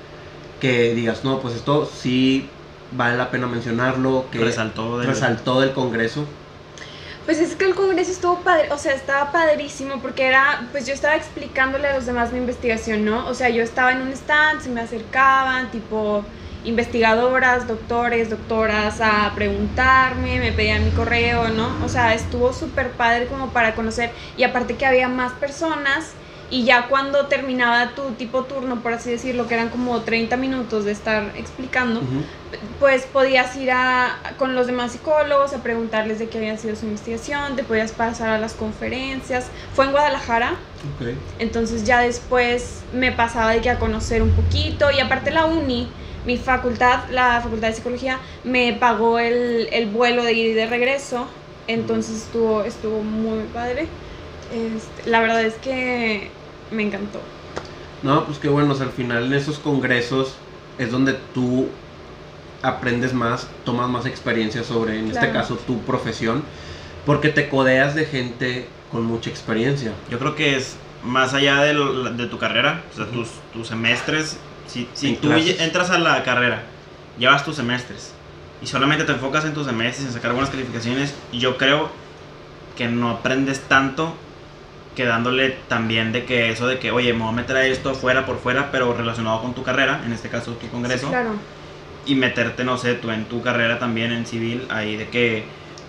[0.61, 2.49] Que digas, no, pues esto sí
[2.91, 6.27] vale la pena mencionarlo, que Resaltó del- resaltó del Congreso.
[7.25, 10.95] Pues es que el congreso estuvo padre, o sea, estaba padrísimo porque era, pues yo
[10.95, 13.29] estaba explicándole a los demás mi investigación, ¿no?
[13.29, 16.25] O sea, yo estaba en un stand, se me acercaban, tipo
[16.65, 21.83] investigadoras, doctores, doctoras a preguntarme, me pedían mi correo, ¿no?
[21.85, 26.17] O sea, estuvo súper padre como para conocer y aparte que había más personas
[26.51, 30.85] y ya cuando terminaba tu tipo turno, por así decirlo, que eran como 30 minutos
[30.85, 32.01] de estar explicando,
[32.81, 36.87] pues podías ir a, con los demás psicólogos a preguntarles de qué había sido su
[36.87, 39.47] investigación, te podías pasar a las conferencias.
[39.75, 40.57] Fue en Guadalajara,
[40.99, 41.09] Ok.
[41.39, 45.89] entonces ya después me pasaba de que a conocer un poquito y aparte la uni
[46.27, 50.67] mi facultad, la facultad de psicología, me pagó el, el vuelo de ida y de
[50.67, 51.27] regreso,
[51.67, 53.87] entonces estuvo, estuvo muy padre.
[54.53, 56.31] Este, la verdad es que
[56.71, 57.21] me encantó.
[58.03, 60.35] No, pues qué bueno, o sea, al final en esos congresos
[60.79, 61.69] es donde tú
[62.63, 66.43] aprendes más, tomas más experiencia sobre, en este caso, tu profesión,
[67.07, 69.93] porque te codeas de gente con mucha experiencia.
[70.11, 73.69] Yo creo que es más allá de, lo- de tu carrera, o sea, tus, tus
[73.69, 74.37] semestres.
[74.67, 75.61] Si, si tú clases.
[75.61, 76.63] entras a la carrera,
[77.19, 78.13] llevas tus semestres
[78.63, 81.89] y solamente te enfocas en tus semestres, en sacar buenas calificaciones, yo creo
[82.77, 84.15] que no aprendes tanto
[84.97, 88.27] quedándole también de que eso de que, oye, me voy a meter a esto fuera
[88.27, 91.31] por fuera, pero relacionado con tu carrera, en este caso tu congreso Claro.
[92.07, 95.45] y meterte, no sé, tú en tu carrera también en civil, ahí de que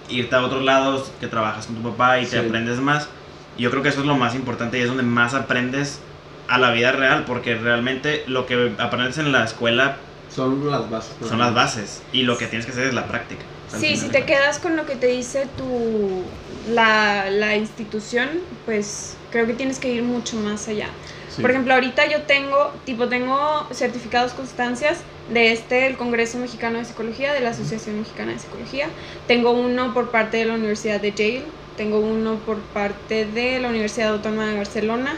[0.10, 2.32] irte a otros lados, que trabajas con tu papá y Sí.
[2.32, 3.10] te aprendes más.
[3.58, 6.00] Y yo creo que eso es lo más importante y es donde más aprendes
[6.48, 9.98] a la vida real, porque realmente lo que aprendes en la escuela
[10.34, 11.14] Son las bases.
[11.28, 13.42] son las bases y lo que tienes que hacer es la práctica.
[13.78, 16.24] Sí, si te quedas con lo que te dice tu
[16.70, 18.30] la, la institución,
[18.66, 20.88] pues creo que tienes que ir mucho más allá.
[21.30, 21.42] Sí.
[21.42, 25.00] Por ejemplo, ahorita yo tengo, tipo, tengo certificados constancias
[25.32, 28.88] de este, el Congreso Mexicano de Psicología, de la Asociación Mexicana de Psicología.
[29.28, 31.44] Tengo uno por parte de la Universidad de Yale,
[31.78, 35.18] tengo uno por parte de la Universidad Autónoma de Barcelona,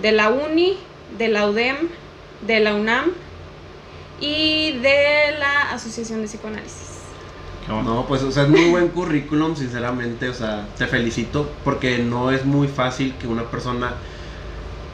[0.00, 0.78] de la UNI,
[1.18, 1.76] de la UDEM,
[2.46, 3.12] de la UNAM
[4.20, 6.93] y de la Asociación de Psicoanálisis.
[7.66, 12.30] No, pues, o sea, es muy buen currículum, sinceramente, o sea, te felicito, porque no
[12.30, 14.02] es muy fácil que una persona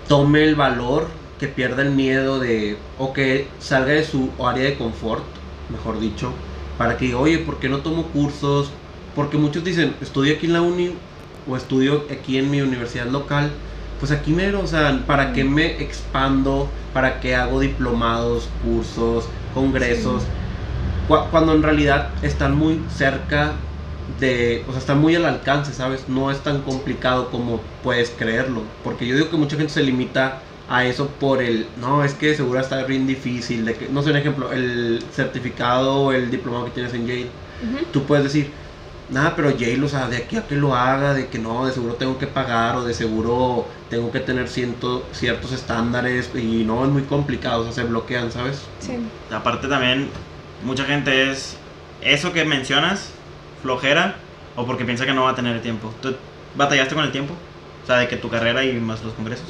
[0.06, 4.76] tome el valor, que pierda el miedo de, o que salga de su área de
[4.76, 6.42] confort, mejor dicho,
[6.76, 8.78] para que diga, oye, ¿por qué no tomo cursos?
[9.14, 11.02] Porque muchos dicen, estudio aquí en la uni,
[11.46, 13.61] o estudio aquí en mi universidad local,
[13.98, 16.76] pues aquí mero, o sea, ¿para qué me expando?
[16.92, 20.33] ¿Para qué hago diplomados, cursos, congresos?
[21.31, 23.55] Cuando en realidad están muy cerca
[24.18, 26.09] de, o sea, están muy al alcance, ¿sabes?
[26.09, 30.42] No es tan complicado como puedes creerlo, porque yo digo que mucha gente se limita
[30.68, 34.11] a eso por el, no, es que seguro está bien difícil, de que, no sé,
[34.11, 37.85] un ejemplo, el certificado o el diplomado que tienes en Yale, Ujú.
[37.92, 38.55] tú puedes decir,
[39.09, 41.73] nada, pero Yale, o sea, de aquí a que lo haga, de que no, de
[41.73, 46.85] seguro tengo que pagar o de seguro tengo que tener ciento, ciertos estándares y no,
[46.85, 48.68] es muy complicado, o sea, se bloquean, ¿sabes?
[48.79, 49.11] Sí.
[49.29, 50.11] Aparte también,
[50.64, 51.57] mucha gente es
[52.03, 53.11] eso que mencionas,
[53.62, 54.16] flojera,
[54.57, 55.92] o porque piensa que no va a tener tiempo.
[56.03, 56.14] ¿Tú
[56.55, 57.35] batallaste con el tiempo?
[57.83, 59.46] O sea, de que tu carrera y más los congresos.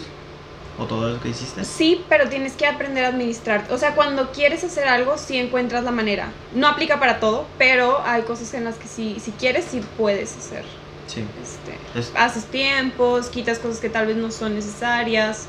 [0.78, 1.64] ¿O todo eso que hiciste?
[1.64, 3.66] Sí, pero tienes que aprender a administrar.
[3.70, 6.28] O sea, cuando quieres hacer algo, sí encuentras la manera.
[6.54, 10.36] No aplica para todo, pero hay cosas en las que sí, si quieres, sí puedes
[10.38, 10.64] hacer.
[11.06, 11.24] Sí.
[11.42, 15.48] Este, Es- haces tiempos, quitas cosas que tal vez no son necesarias.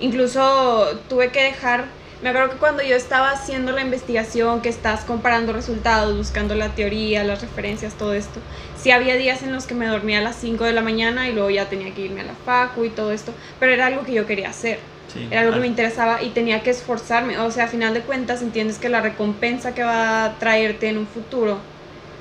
[0.00, 1.86] Incluso tuve que dejar,
[2.22, 6.70] me acuerdo que cuando yo estaba haciendo la investigación, que estás comparando resultados, buscando la
[6.70, 8.40] teoría, las referencias, todo esto,
[8.80, 11.32] sí había días en los que me dormía a las 5 de la mañana y
[11.32, 14.12] luego ya tenía que irme a la facu y todo esto, pero era algo que
[14.14, 14.78] yo quería hacer.
[15.12, 15.28] sí.
[15.30, 17.38] Era algo que me interesaba y tenía que esforzarme.
[17.38, 20.98] O sea, a final de cuentas entiendes que la recompensa que va a traerte en
[20.98, 21.58] un futuro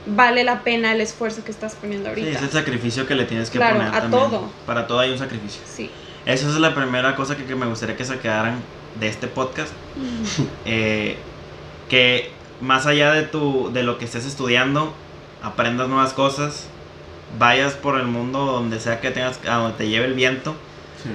[0.08, 2.38] vale la pena el esfuerzo que estás poniendo Sí, ahorita.
[2.38, 4.24] es el sacrificio que le tienes que Claro, poner a también.
[4.30, 4.50] todo.
[4.68, 5.62] Para todo hay un sacrificio.
[5.66, 5.90] Sí.
[6.26, 8.60] Esa es la primera cosa que, que me gustaría que se quedaran
[9.00, 9.72] de este podcast.
[10.66, 11.18] Eh,
[11.90, 14.94] que más allá de, tu, de lo que estés estudiando,
[15.44, 16.68] aprendas nuevas cosas,
[17.38, 20.56] vayas por el mundo donde sea que tengas, a donde te lleve el viento,
[21.04, 21.10] Sí.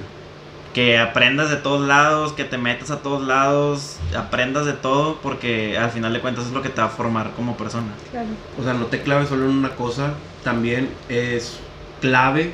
[0.73, 5.77] que aprendas de todos lados, que te metas a todos lados, aprendas de todo, porque
[5.77, 7.89] al final de cuentas es lo que te va a formar como persona.
[8.11, 8.27] Claro.
[8.57, 10.13] O sea, no te claves solo en una cosa,
[10.45, 11.59] también es
[11.99, 12.53] clave,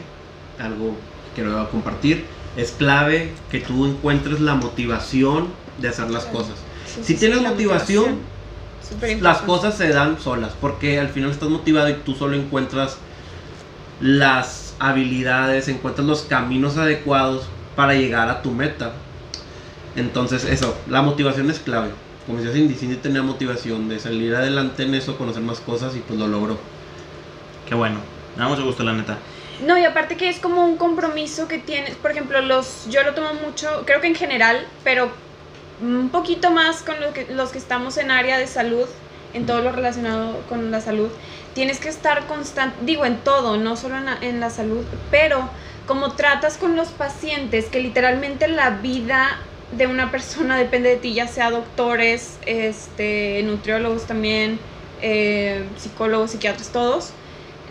[0.59, 0.95] algo
[1.35, 2.25] que quiero compartir,
[2.57, 6.55] es clave que tú encuentres la motivación de hacer las cosas.
[6.85, 8.17] Sí, Si sí, tienes sí, motivación,
[9.21, 12.97] las cosas se dan solas, porque al final estás motivado y tú solo encuentras
[14.01, 17.43] las habilidades, encuentras los caminos adecuados
[17.75, 18.93] para llegar a tu meta.
[19.95, 21.91] Entonces, eso, la motivación es clave.
[22.25, 25.99] Como decía Cindy, Cindy tenía motivación de salir adelante en eso, conocer más cosas y
[25.99, 26.57] pues lo logró.
[27.65, 27.99] Qué bueno,
[28.35, 29.17] me da mucho gusto la neta.
[29.59, 33.15] No, y aparte que es como un compromiso que tienes, por ejemplo, los yo lo
[33.15, 35.11] tomo mucho, creo que en general, pero
[35.81, 38.85] un poquito más con lo que, los que estamos en área de salud,
[39.33, 41.09] en todo lo relacionado con la salud,
[41.55, 45.49] tienes que estar constante, digo en todo, no solo en la, en la salud, pero
[45.87, 49.39] como tratas con los pacientes, que literalmente la vida
[49.71, 54.59] de una persona depende de ti, ya sea doctores, este, nutriólogos también,
[55.01, 57.11] eh, psicólogos, psiquiatras, todos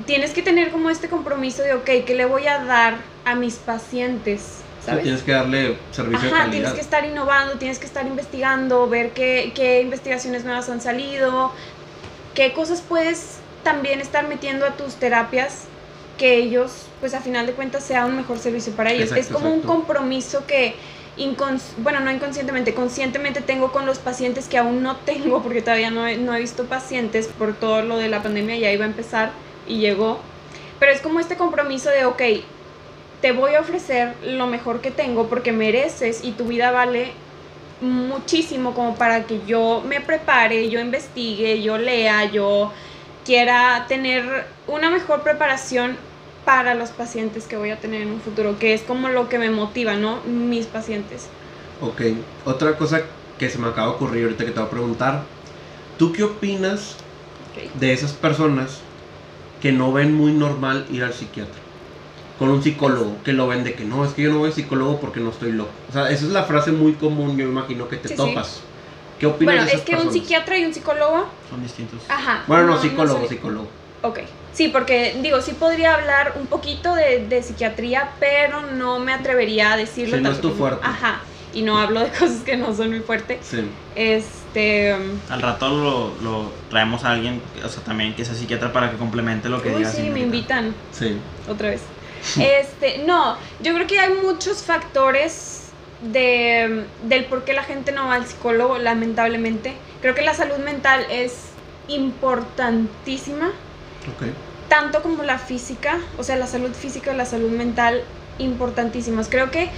[0.05, 3.55] tienes que tener como este compromiso de, ok, ¿qué le voy a dar a mis
[3.55, 5.03] pacientes ¿sabes?
[5.03, 9.53] tienes que darle servicio Ajá, tienes que estar innovando, tienes que estar investigando, ver qué,
[9.55, 11.53] qué investigaciones nuevas han salido,
[12.35, 15.65] qué cosas puedes también estar metiendo a tus terapias
[16.19, 19.11] que ellos, pues a final de cuentas, sea un mejor servicio para ellos.
[19.11, 20.75] Exacto, es como un compromiso que,
[21.79, 26.07] bueno, no inconscientemente, conscientemente tengo con los pacientes que aún no tengo, porque todavía no
[26.07, 29.33] he, no he visto pacientes por todo lo de la pandemia, ya iba a empezar
[29.67, 30.19] y llegó.
[30.79, 32.23] Pero es como este compromiso de, ok,
[33.21, 37.13] te voy a ofrecer lo mejor que tengo porque mereces y tu vida vale
[37.81, 42.73] muchísimo como para que yo me prepare, yo investigue, yo lea, yo
[43.25, 45.97] quiera tener una mejor preparación
[46.45, 49.39] para los pacientes que voy a tener en un futuro, que es como lo que
[49.39, 50.21] me motiva, ¿no?
[50.25, 51.27] Mis pacientes.
[51.81, 52.03] Ok,
[52.45, 53.03] otra cosa
[53.39, 55.23] que se me acaba de ocurrir ahorita que te voy a preguntar.
[55.99, 56.97] ¿Tú qué opinas
[57.75, 58.81] de esas personas
[59.61, 61.61] que no ven muy normal ir al psiquiatra?
[62.38, 64.55] Con un psicólogo, que lo ven de que no, es que yo no voy al
[64.55, 65.71] psicólogo porque no estoy loco.
[65.88, 68.21] O sea, esa es la frase muy común, yo me imagino que te Sí, sí.
[68.23, 68.61] topas.
[69.19, 72.01] ¿Qué opinas Bueno, de esas es que un psiquiatra y un psicólogo, Son distintos.
[72.09, 72.45] ajá.
[72.47, 73.66] Bueno, no, psicólogo, psicólogo.
[74.03, 74.21] Ok,
[74.53, 79.73] sí, porque digo, sí podría hablar un poquito de, de psiquiatría, pero no me atrevería
[79.73, 80.19] a decirlo.
[80.19, 80.81] Sí, no es tu fuerte.
[80.87, 81.23] Ajá,
[81.55, 83.38] y no hablo de cosas que no son muy fuertes.
[83.47, 83.64] Sí.
[83.95, 88.73] Este, um, Al rato lo, lo traemos a alguien, o sea, también que sea psiquiatra
[88.73, 89.90] para que complemente lo que uy, diga.
[89.90, 91.16] sí, me invitan Sí.
[91.49, 91.83] otra vez.
[92.40, 95.69] Este, no, yo creo que hay muchos factores
[96.03, 99.75] de, del por qué la gente no va al psicólogo, lamentablemente.
[100.03, 101.35] Creo que la salud mental es
[101.88, 103.49] importantísima.
[103.49, 104.27] Ok.
[104.69, 108.03] tanto como la física, o sea, la salud física y la salud mental
[108.38, 109.29] importantísimas.
[109.29, 109.69] Creo que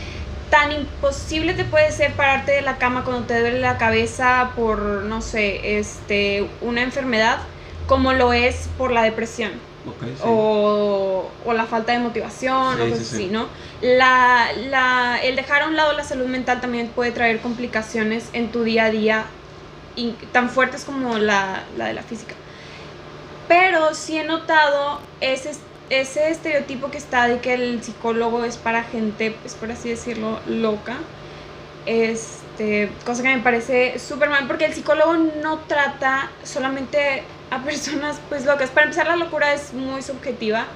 [0.50, 4.78] tan imposible te puede ser pararte de la cama cuando te duele la cabeza por,
[4.80, 7.38] no sé, este, una enfermedad,
[7.87, 9.52] como lo es por la depresión
[9.87, 10.22] Ok, sí.
[10.24, 13.14] o, o la falta de motivación Sí, o cosas sí.
[13.14, 13.46] así, ¿no?
[13.80, 18.50] La, la, el dejar a un lado la salud mental también puede traer complicaciones en
[18.50, 19.24] tu día a día
[19.96, 22.34] y tan fuertes como la, la de la física.
[23.48, 25.52] Pero sí he notado ese,
[25.90, 30.38] ese estereotipo que está de que el psicólogo es para gente, pues por así decirlo,
[30.46, 30.96] loca.
[31.87, 38.20] Este, cosa que me parece súper mal porque el psicólogo no trata solamente a personas
[38.29, 38.70] pues locas.
[38.70, 40.66] Para empezar, la locura es muy subjetiva.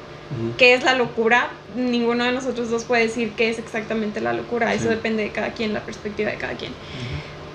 [0.57, 1.51] ¿Qué es la locura?
[1.77, 4.73] Ninguno de nosotros dos puede decir qué es exactamente la locura.
[4.73, 6.73] Eso depende de cada quien, la perspectiva de cada quien.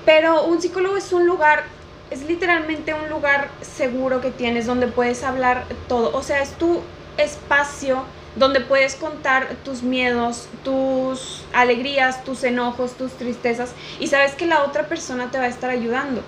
[0.06, 1.64] Pero un psicólogo es un lugar,
[2.12, 6.16] es literalmente un lugar seguro que tienes donde puedes hablar todo.
[6.16, 6.84] O sea, es tu
[7.18, 8.04] espacio
[8.38, 14.64] donde puedes contar tus miedos, tus alegrías, tus enojos, tus tristezas y sabes que la
[14.64, 16.22] otra persona te va a estar ayudando.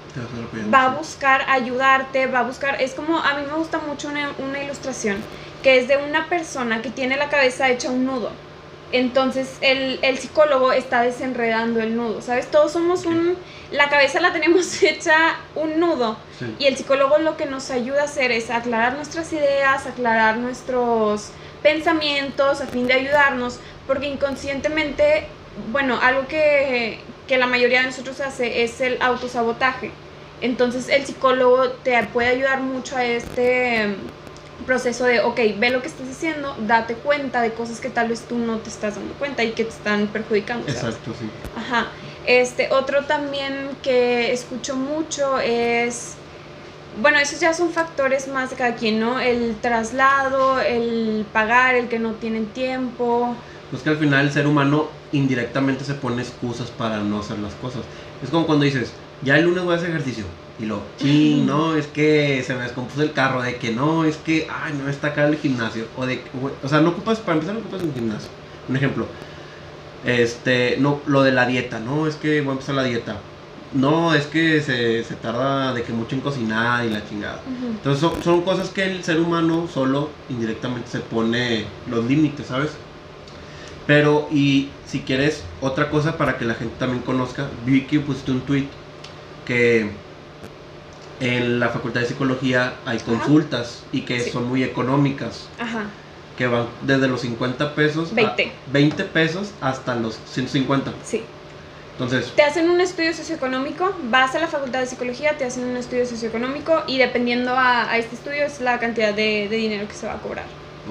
[0.73, 4.31] Va a buscar ayudarte, va a buscar, es como, a mí me gusta mucho una,
[4.39, 5.17] una ilustración
[5.61, 8.31] que es de una persona que tiene la cabeza hecha un nudo.
[8.91, 12.49] Entonces el, el psicólogo está desenredando el nudo, ¿sabes?
[12.49, 13.37] Todos somos un...
[13.71, 16.55] La cabeza la tenemos hecha un nudo Sí.
[16.57, 21.31] y el psicólogo lo que nos ayuda a hacer es aclarar nuestras ideas, aclarar nuestros
[21.61, 25.27] pensamientos a fin de ayudarnos, porque inconscientemente,
[25.73, 29.91] bueno, algo que, que la mayoría de nosotros hace es el autosabotaje.
[30.41, 35.81] Entonces el psicólogo te puede ayudar mucho a este mm, proceso de, ok, ve lo
[35.81, 39.13] que estás haciendo, date cuenta de cosas que tal vez tú no te estás dando
[39.15, 40.65] cuenta y que te están perjudicando.
[40.67, 40.95] ¿sabes?
[40.95, 41.29] Exacto, sí.
[41.57, 41.87] Ajá.
[42.29, 46.13] Este, otro también que escucho mucho es,
[47.01, 49.19] bueno, esos ya son factores más de cada quien, ¿no?
[49.19, 53.35] El traslado, el pagar, el que no tienen tiempo.
[53.71, 57.55] Pues que al final el ser humano indirectamente se pone excusas para no hacer las
[57.55, 57.81] cosas.
[58.21, 60.25] Es como cuando dices, ya el lunes voy a hacer ejercicio.
[60.59, 63.41] Y lo, ching, no, es que se me descompuso el carro.
[63.41, 65.85] De que no, es que, ay, no está acá el gimnasio.
[65.97, 66.21] O de,
[66.61, 68.29] o sea, no ocupas, para empezar, no ocupas un gimnasio.
[68.67, 69.07] Un ejemplo,
[70.05, 71.79] este, no, lo de la dieta.
[71.79, 73.17] No, es que voy a empezar la dieta.
[73.73, 77.39] No, es que se, se tarda de que mucho en cocinar y la chingada.
[77.69, 82.71] Entonces son, son cosas que el ser humano solo indirectamente se pone los límites, ¿sabes?
[83.85, 88.31] Pero, y si quieres otra cosa para que la gente también conozca, vi que pusiste
[88.31, 88.67] un tweet
[89.45, 89.91] que
[91.19, 94.31] en la Facultad de Psicología hay consultas y que Sí.
[94.31, 95.83] son muy económicas, Ajá.
[96.39, 98.51] Que van desde los 50 pesos a 20.
[98.71, 100.93] 20 pesos hasta los 150.
[101.03, 101.21] Sí.
[101.91, 105.75] Entonces, Te hacen un estudio socioeconómico, vas a la facultad de psicología, te hacen un
[105.75, 109.93] estudio socioeconómico y dependiendo a, a este estudio es la cantidad de, de dinero que
[109.93, 110.45] se va a cobrar.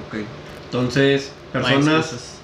[0.06, 0.18] ok.
[0.66, 2.34] Entonces, personas...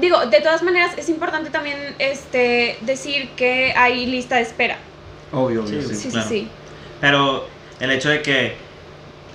[0.00, 4.78] Digo, de todas maneras es importante también este, decir que hay lista de espera.
[5.32, 5.94] Obvio, obvio, Sí, sí.
[5.96, 6.28] Sí, sí, claro.
[6.28, 6.48] sí.
[7.00, 7.46] Pero
[7.80, 8.54] el hecho de que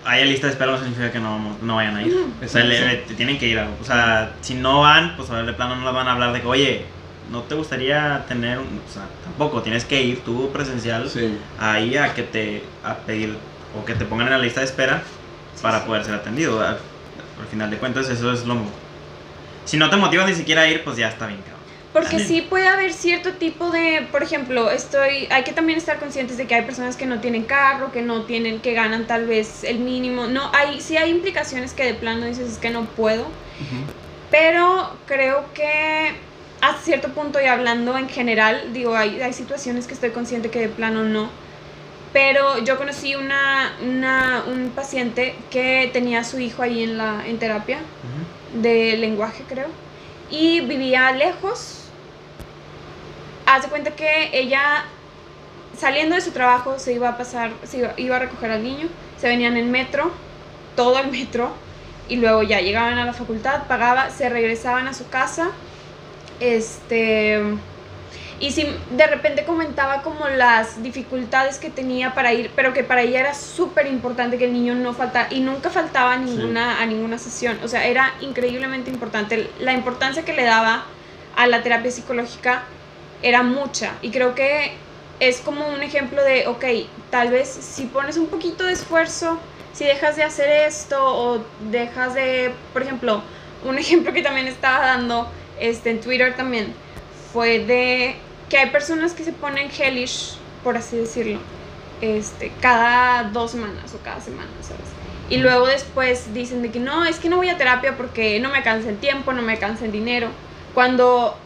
[0.07, 2.15] haya lista de espera no significa que no, no vayan a ir.
[2.43, 3.59] O sea, le- le- tienen que ir.
[3.59, 6.13] a- O sea, si no van, pues a ver, de plano no les van a
[6.13, 6.85] hablar de que, oye,
[7.31, 8.65] ¿no te gustaría tener un...
[8.87, 11.37] O sea, tampoco, tienes que ir tú presencial Sí.
[11.59, 12.63] ahí a que te...
[12.83, 13.35] a pedir
[13.79, 15.01] o que te pongan en la lista de espera
[15.61, 16.61] para poder ser atendido.
[16.61, 16.77] Al,
[17.39, 18.55] al final de cuentas, eso es lo...
[19.65, 21.56] Si no te motivas ni siquiera a ir, pues ya está bien, cabrón.
[21.97, 22.41] Porque Sí.
[22.41, 26.53] puede haber cierto tipo de, por ejemplo, estoy, hay que también estar conscientes de que
[26.53, 30.27] hay personas que no tienen carro, que no tienen, que ganan tal vez el mínimo.
[30.27, 33.25] No, hay, sí hay implicaciones que de plano dices es que no puedo.
[34.29, 36.11] Pero creo que
[36.61, 40.59] a cierto punto y hablando en general, digo, hay, hay situaciones que estoy consciente que
[40.59, 41.29] de plano no.
[42.13, 47.23] Pero yo conocí una, una, un paciente que tenía a su hijo ahí en, la,
[47.25, 47.79] en terapia
[48.61, 49.67] de lenguaje, creo,
[50.29, 51.76] y vivía lejos.
[53.47, 54.83] Haz de cuenta que ella,
[55.79, 58.89] saliendo de su trabajo, se iba a pasar, se iba, iba a recoger al niño,
[59.17, 60.11] se venían en metro,
[60.75, 61.53] todo el metro,
[62.09, 65.51] y luego ya llegaban a la facultad, pagaba, se regresaban a su casa,
[66.41, 67.41] este...
[68.39, 73.01] Y si de repente comentaba como las dificultades que tenía para ir, pero que para
[73.01, 76.85] ella era súper importante que el niño no faltara y nunca faltaba a ninguna, a
[76.85, 77.57] ninguna sesión.
[77.63, 79.49] O sea, era increíblemente importante.
[79.59, 80.83] La importancia que le daba
[81.35, 82.65] a la terapia psicológica
[83.21, 83.93] era mucha.
[84.01, 84.71] Y creo que
[85.19, 86.65] es como un ejemplo de, ok,
[87.09, 89.39] tal vez si pones un poquito de esfuerzo,
[89.73, 93.21] si dejas de hacer esto o dejas de, por ejemplo,
[93.65, 95.27] un ejemplo que también estaba dando
[95.59, 96.73] este, en Twitter también
[97.33, 98.15] fue de
[98.49, 101.39] que hay personas que se ponen hellish, por así decirlo,
[102.01, 104.85] este, cada dos semanas o cada semana, ¿sabes?
[105.29, 108.49] Y luego después dicen de que no, es que no voy a terapia porque no
[108.49, 110.29] me alcanza el tiempo, no me alcanza el dinero.
[110.73, 111.37] Cuando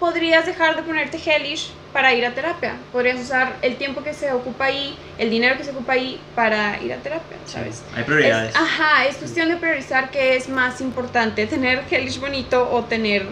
[0.00, 2.88] podrías dejar de ponerte hellish para ir a terapia.
[2.92, 6.82] Podrías usar el tiempo que se ocupa ahí, el dinero que se ocupa ahí para
[6.82, 7.84] ir a terapia, ¿sabes?
[7.94, 8.50] Hay prioridades.
[8.54, 13.22] Es- ajá, es cuestión de priorizar qué es más importante, tener hellish bonito o tener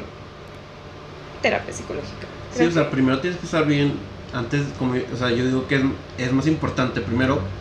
[1.40, 2.26] terapia psicológica.
[2.50, 4.16] Sí, o sea, primero tienes que estar bien.
[4.32, 5.82] Antes, como, o sea, yo digo que es,
[6.18, 7.54] es más importante primero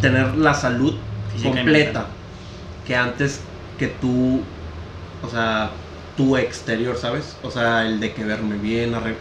[0.00, 2.24] tener la salud Física completa
[2.84, 4.56] que antes que tú,
[5.20, 5.81] o sea,
[6.16, 7.36] tu exterior, ¿sabes?
[7.42, 9.16] O sea, el de que verme bien, arregl-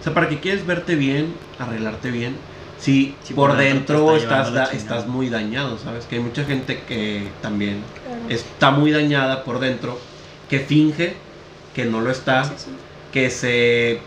[0.00, 2.36] o sea, ¿para qué quieres verte bien, arreglarte bien?
[2.78, 6.06] Si Sí, por, por dentro está estás, da- estás muy dañado, ¿sabes?
[6.06, 8.20] Que hay mucha gente que también Claro.
[8.30, 9.98] está muy dañada por dentro,
[10.48, 11.14] que finge
[11.74, 12.70] que no lo está, Sí, sí.
[13.12, 14.00] que se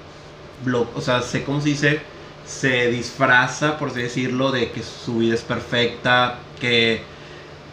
[0.66, 2.00] blo- o sea, cómo se dice,
[2.48, 7.02] se disfraza, por así decirlo, de que su vida es perfecta, que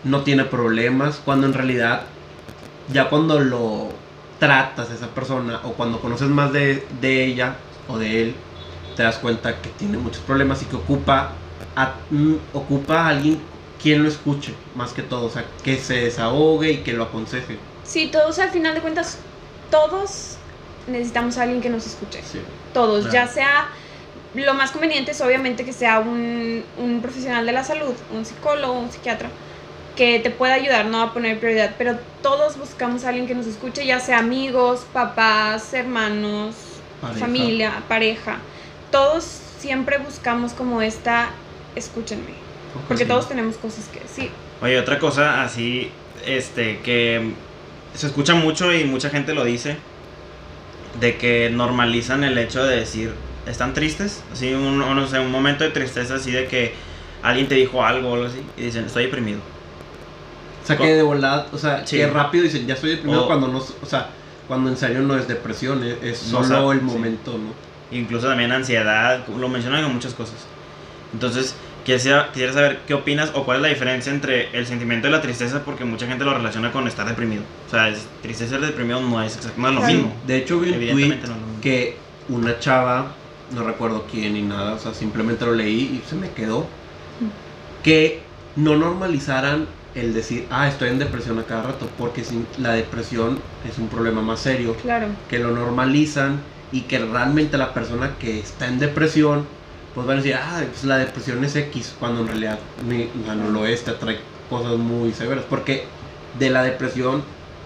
[0.04, 2.02] no tiene problemas, cuando en realidad
[2.92, 3.88] ya cuando lo
[4.40, 7.54] tratas a esa persona o cuando conoces más de, de ella
[7.86, 8.34] o de él,
[8.96, 11.30] te das cuenta que tiene muchos problemas y que ocupa
[11.76, 13.38] a, mm, ocupa a alguien
[13.80, 17.56] quien lo escuche, más que todo, o sea, que se desahogue y que lo aconseje.
[17.84, 19.18] Sí, todos al final de cuentas,
[19.70, 20.36] todos
[20.86, 22.20] necesitamos a alguien que nos escuche.
[22.22, 22.40] Sí.
[22.74, 23.12] Todos, Claro.
[23.14, 23.68] ya sea,
[24.34, 28.74] lo más conveniente es obviamente que sea un, un profesional de la salud, un psicólogo,
[28.78, 29.28] un psiquiatra,
[30.00, 33.46] que te pueda ayudar, no a poner prioridad, pero todos buscamos a alguien que nos
[33.46, 36.54] escuche, ya sea amigos, papás, hermanos,
[37.02, 37.20] Pareja.
[37.20, 38.38] familia, pareja.
[38.90, 41.28] Todos siempre buscamos como esta,
[41.76, 42.32] escúchenme,
[42.88, 43.08] porque Sí.
[43.10, 44.30] todos tenemos cosas que decir.
[44.62, 45.90] Oye, otra cosa así,
[46.24, 47.32] este, que
[47.92, 49.76] se escucha mucho y mucha gente lo dice,
[50.98, 53.12] de que normalizan el hecho de decir,
[53.46, 56.72] están tristes, así, un, un- no sé, un momento de tristeza así de que
[57.22, 59.40] alguien te dijo algo o algo así, y dicen, estoy deprimido.
[60.62, 61.96] O sea, que de volada, o sea, Sí.
[61.96, 64.08] que rápido dicen, ya estoy deprimido O- cuando no, o sea,
[64.46, 66.84] cuando en serio no es depresión, es, es No solo sabe, el sí.
[66.86, 67.96] momento, ¿no?
[67.96, 70.36] Incluso también ansiedad, lo mencionan en muchas cosas.
[71.12, 71.54] Entonces,
[71.84, 75.20] quisiera, quisiera saber qué opinas o cuál es la diferencia entre el sentimiento de la
[75.22, 77.42] tristeza, porque mucha gente lo relaciona con estar deprimido.
[77.66, 80.14] O sea, es, tristeza y deprimido no es, exact- no es lo mismo.
[80.26, 81.20] De hecho, vi un no es
[81.62, 81.96] que
[82.28, 83.12] una chava,
[83.52, 86.66] no recuerdo quién ni nada, o sea, simplemente lo leí y se me quedó,
[87.82, 88.20] que
[88.56, 93.38] no normalizaran el decir, ah, estoy en depresión a cada rato, porque sin- la depresión
[93.68, 95.08] es un problema más serio, Claro.
[95.28, 96.40] que lo normalizan
[96.72, 99.46] y que realmente la persona que está en depresión,
[99.94, 103.24] pues van a decir, ah, pues la depresión es X, cuando en realidad ni- o
[103.24, 104.18] sea, no lo es, te trae
[104.48, 105.84] cosas muy severas, porque
[106.38, 107.22] de la depresión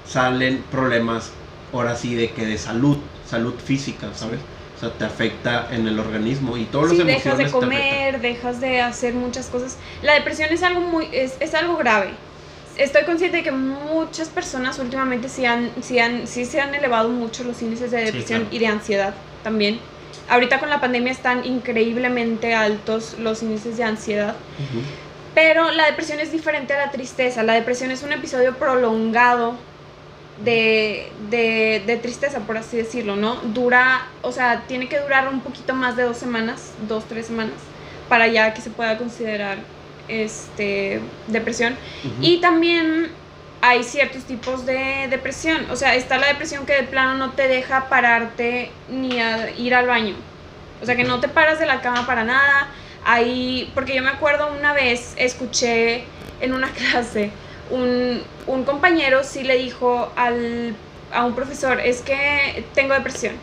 [0.09, 1.31] salen problemas,
[1.73, 2.97] ahora sí, de que de salud,
[3.29, 4.41] salud física, ¿sabes?
[4.77, 8.61] O sea, te afecta en el organismo y todos Sí, los dejas de comer, dejas
[8.61, 9.77] de hacer muchas cosas.
[10.03, 12.11] La depresión es algo muy, es, es algo grave.
[12.77, 17.09] Estoy consciente de que muchas personas últimamente sí, han, sí, han, sí se han elevado
[17.09, 18.57] mucho los índices de Sí, depresión claro.
[18.57, 19.15] y de ansiedad
[19.45, 19.79] también.
[20.29, 24.35] Ahorita con la pandemia están increíblemente altos los índices de ansiedad.
[24.59, 24.81] Ujú.
[25.37, 27.43] Pero la depresión es diferente a la tristeza.
[27.43, 29.55] La depresión es un episodio prolongado
[30.43, 33.37] de, de, de, tristeza, por así decirlo, ¿no?
[33.37, 37.55] Dura, o sea, tiene que durar un poquito más de dos semanas, dos, tres semanas,
[38.09, 39.59] para ya que se pueda considerar
[40.09, 41.77] este, depresión.
[42.21, 43.11] Y también
[43.61, 45.71] hay ciertos tipos de depresión.
[45.71, 49.75] O sea, está la depresión que de plano no te deja pararte ni a ir
[49.75, 50.15] al baño.
[50.83, 52.69] O sea, que no te paras de la cama para nada.
[53.07, 56.05] Ahí, porque yo me acuerdo una vez, escuché
[56.41, 57.31] en una clase,
[57.71, 60.75] un, un compañero sí le dijo al,
[61.13, 63.35] a un profesor, es que tengo depresión.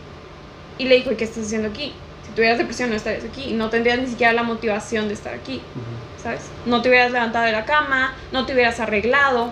[0.78, 1.94] Y le dijo, ¿y qué estás haciendo aquí?
[2.26, 3.54] Si tuvieras depresión no estarías aquí.
[3.54, 5.62] No tendrías ni siquiera la motivación de estar aquí.
[6.22, 6.42] ¿Sabes?
[6.66, 9.52] No te hubieras levantado de la cama, no te hubieras arreglado.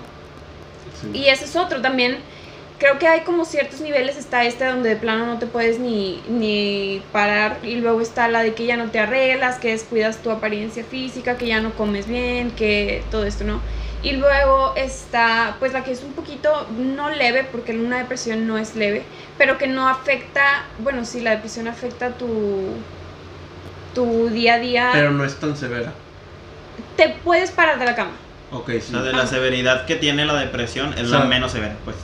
[1.14, 2.18] Y ese es otro también
[2.80, 6.22] creo que hay como ciertos niveles, está este donde de plano no te puedes ni,
[6.30, 10.32] ni parar y luego está la de que ya no te arreglas, que descuidas tu
[10.32, 13.60] apariencia física, que ya no comes bien, que todo esto, ¿no?
[14.02, 18.58] Y luego está pues la que es un poquito no leve, porque una depresión no
[18.58, 19.04] es leve,
[19.38, 22.76] pero que no afecta, bueno, sí, la depresión afecta tu,
[23.94, 24.90] tu día a día.
[24.94, 25.94] Pero no es tan severa.
[26.96, 28.12] Te puedes parar de la cama.
[28.52, 28.78] Ok, sí.
[28.78, 31.98] O sea, de la severidad que tiene la depresión es la menos severa, pues.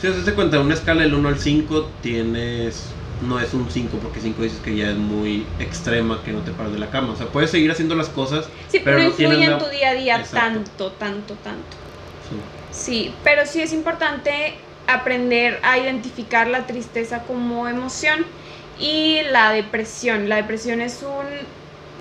[0.00, 2.93] Si das cuenta, una escala del 1 al 5 tienes.
[3.22, 6.50] No es un 5, porque 5 dices que ya es muy extrema, que no te
[6.50, 7.12] paras de la cama.
[7.12, 8.48] O sea, puedes seguir haciendo las cosas.
[8.68, 11.76] Sí, pero, no influye en tu día a día tanto, tanto, tanto.
[12.28, 12.36] Sí.
[12.70, 14.54] sí, pero sí es importante
[14.86, 18.26] aprender a identificar la tristeza como emoción
[18.78, 20.28] y la depresión.
[20.28, 21.26] La depresión es un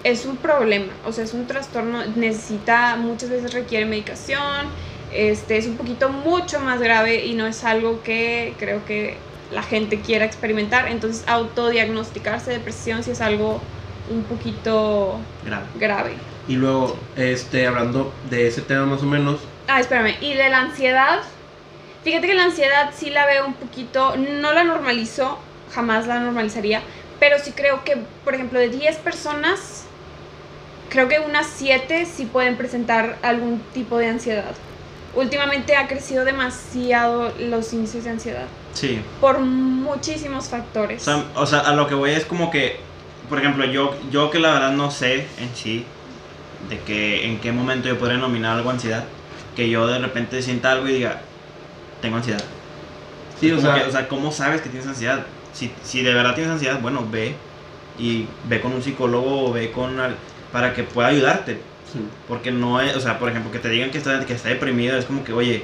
[0.03, 4.68] es un problema, o sea, es un trastorno, necesita, muchas veces requiere medicación,
[5.14, 9.16] este es un poquito mucho más grave y no es algo que creo que
[9.54, 10.88] la gente quiera experimentar.
[10.88, 13.62] Entonces, autodiagnosticarse depresión si es algo
[14.10, 15.20] un poquito
[15.80, 16.14] grave.
[16.47, 19.39] Y luego, este, hablando de ese tema más o menos.
[19.68, 20.16] Ah, espérame.
[20.22, 21.22] Y de la ansiedad.
[22.04, 24.16] Fíjate que la ansiedad sí la veo un poquito.
[24.18, 25.39] No la normalizo,
[25.74, 26.82] jamás la normalizaría.
[27.20, 29.86] Pero sí creo que, por ejemplo, de 10 personas,
[30.89, 34.54] creo que unas 7 sí pueden presentar algún tipo de ansiedad
[35.16, 38.47] últimamente ha crecido demasiado los índices de ansiedad.
[38.74, 39.01] Sí.
[39.21, 41.07] Por muchísimos factores.
[41.36, 42.80] O sea, a lo que voy es como que,
[43.30, 45.86] por ejemplo, yo, yo que la verdad no sé en sí
[46.69, 49.03] de que en qué momento yo podría nominar algo ansiedad,
[49.55, 51.21] que yo de repente sienta algo y diga,
[52.01, 52.43] tengo ansiedad.
[53.39, 55.26] Sí, o sea, o sea, ¿cómo sabes que tienes ansiedad?
[55.53, 57.36] Si, si de verdad tienes ansiedad, bueno, ve
[57.99, 59.97] y ve con un psicólogo o ve con
[60.51, 61.59] para que pueda ayudarte
[62.28, 64.97] porque no es, o sea, por ejemplo, que te digan que está, que está deprimido,
[64.97, 65.63] es como que, oye,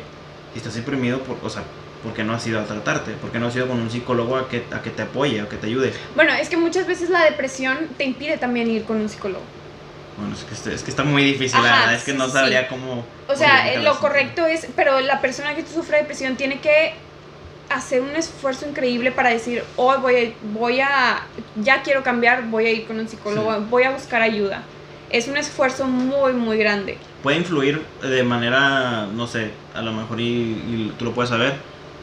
[0.53, 1.63] si estás deprimido, por, o sea,
[2.03, 3.11] ¿por qué no has ido a tratarte?
[3.13, 5.49] ¿Por qué no has ido con un psicólogo a que, a que te apoye, a
[5.49, 5.93] que te ayude?
[6.15, 9.43] Bueno, es que muchas veces la depresión te impide también ir con un psicólogo.
[10.17, 12.67] Bueno, es que, este, es que está muy difícil, la verdad, es que no sabría
[12.67, 13.05] cómo...
[13.27, 16.93] O sea, lo correcto es, pero la persona que sufre depresión tiene que
[17.69, 21.21] hacer un esfuerzo increíble para decir, hoy oh, voy, a, voy a,
[21.55, 24.63] ya quiero cambiar, voy a ir con un psicólogo, voy a buscar ayuda
[25.09, 26.97] es un esfuerzo muy, muy grande.
[27.23, 31.53] Puede influir de manera, no sé, a lo mejor y, tú lo puedes saber,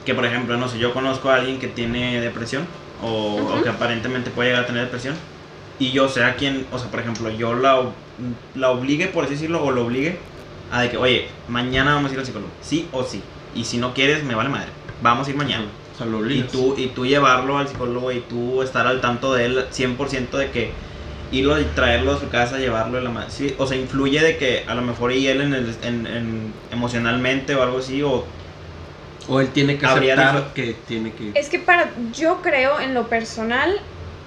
[0.06, 2.64] que por ejemplo, no sé, yo conozco a alguien que tiene depresión
[3.02, 5.14] o, que aparentemente puede llegar a tener depresión
[5.78, 7.82] y yo sé a quién, o sea, por ejemplo, yo la,
[8.54, 10.16] la obligue, por así decirlo, o lo obligue
[10.72, 13.22] a de que, oye, mañana vamos a ir al psicólogo, sí o sí,
[13.54, 14.68] y si no quieres, me vale madre,
[15.02, 15.66] vamos a ir mañana.
[15.94, 19.32] O sea, lo y, tú, y tú llevarlo al psicólogo y tú estar al tanto
[19.32, 20.70] de él 100% de que
[21.32, 23.30] irlo y traerlo a su casa, llevarlo a la madre.
[23.30, 27.54] Sí, o sea, influye de que a lo mejor y él en el, en, emocionalmente
[27.54, 28.24] o algo así, o...
[29.28, 31.32] O él tiene que aceptar que tiene que...
[31.34, 33.80] Es que para, yo creo en lo personal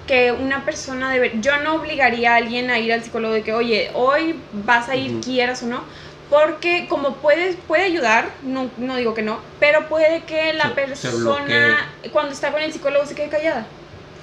[0.06, 3.52] que una persona debe, yo no obligaría a alguien a ir al psicólogo de que,
[3.52, 5.82] oye, hoy vas a ir, quieras o no,
[6.28, 11.88] porque como puede, puede ayudar, no, no digo que no, pero puede que la persona
[12.12, 13.66] cuando está con el psicólogo se quede callada.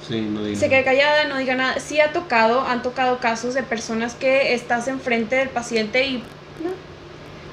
[0.07, 1.79] Se quede callada, no diga nada.
[1.79, 6.71] Sí ha tocado, han tocado casos de personas que estás enfrente del paciente y no.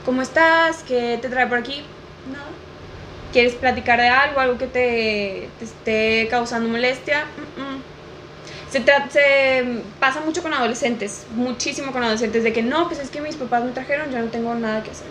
[0.05, 0.85] ¿Cómo estás?
[0.85, 1.83] ¿Qué te trae por aquí?
[2.31, 2.47] Nada.
[3.35, 4.39] ¿Quieres platicar de algo?
[4.39, 7.25] ¿Algo que te, esté causando molestia?
[8.71, 8.81] Se,
[9.11, 13.35] se, pasa mucho con adolescentes, muchísimo con adolescentes, de que no, pues es que mis
[13.35, 15.09] papás me trajeron, yo no tengo nada que hacer.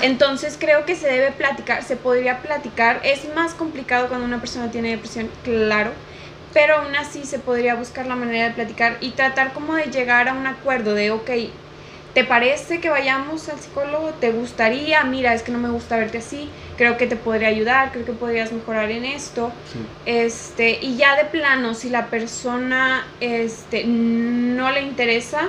[0.00, 3.00] Entonces creo que se debe platicar, se podría platicar.
[3.02, 5.90] Es más complicado cuando una persona tiene depresión, claro,
[6.52, 10.28] pero aún así se podría buscar la manera de platicar y tratar como de llegar
[10.28, 11.30] a un acuerdo de, ok,
[12.14, 14.10] ¿te parece que vayamos al psicólogo?
[14.20, 15.02] ¿Te gustaría?
[15.04, 16.48] Mira, es que no me gusta verte así,
[16.78, 19.50] creo que te podría ayudar, creo que podrías mejorar en esto.
[20.06, 25.48] Este, y ya de plano, si la persona este, no le interesa,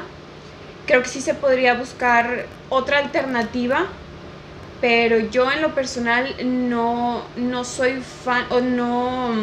[0.88, 3.86] creo que sí se podría buscar otra alternativa,
[4.82, 9.36] pero yo en lo personal no, no soy fan o no,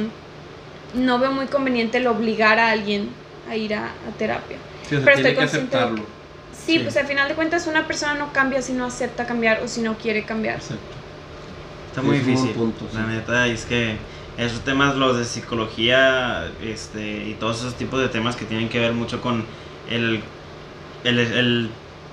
[0.94, 3.10] no veo muy conveniente el obligar a alguien
[3.48, 4.56] a ir a, a terapia.
[4.88, 6.21] Sí, o sea, Pero tiene estoy que aceptarlo.
[6.64, 6.78] Sí, Sí.
[6.84, 9.80] pues al final de cuentas una persona no cambia si no acepta cambiar o si
[9.82, 10.56] no quiere cambiar.
[10.56, 10.96] Exacto.
[11.88, 12.52] Está muy es difícil.
[12.52, 12.96] punto, sí.
[12.96, 13.96] La neta es que
[14.38, 18.78] esos temas, los de psicología este, y todos esos tipos de temas que tienen que
[18.78, 19.44] ver mucho con
[19.90, 20.20] el,
[21.04, 21.70] el, el-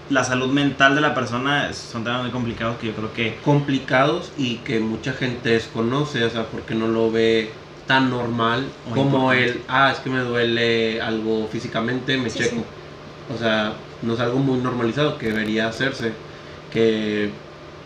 [0.10, 4.32] la salud mental de la persona, son temas muy complicados que yo creo que Complicados
[4.38, 7.52] y que mucha gente desconoce, o sea, porque no lo ve
[7.86, 9.44] tan normal O como importante.
[9.60, 12.56] el, ah, es que me duele algo físicamente, me Sí, checo.
[12.56, 12.62] sí.
[13.36, 16.12] O sea, no es algo muy normalizado que debería hacerse.
[16.72, 17.32] Que,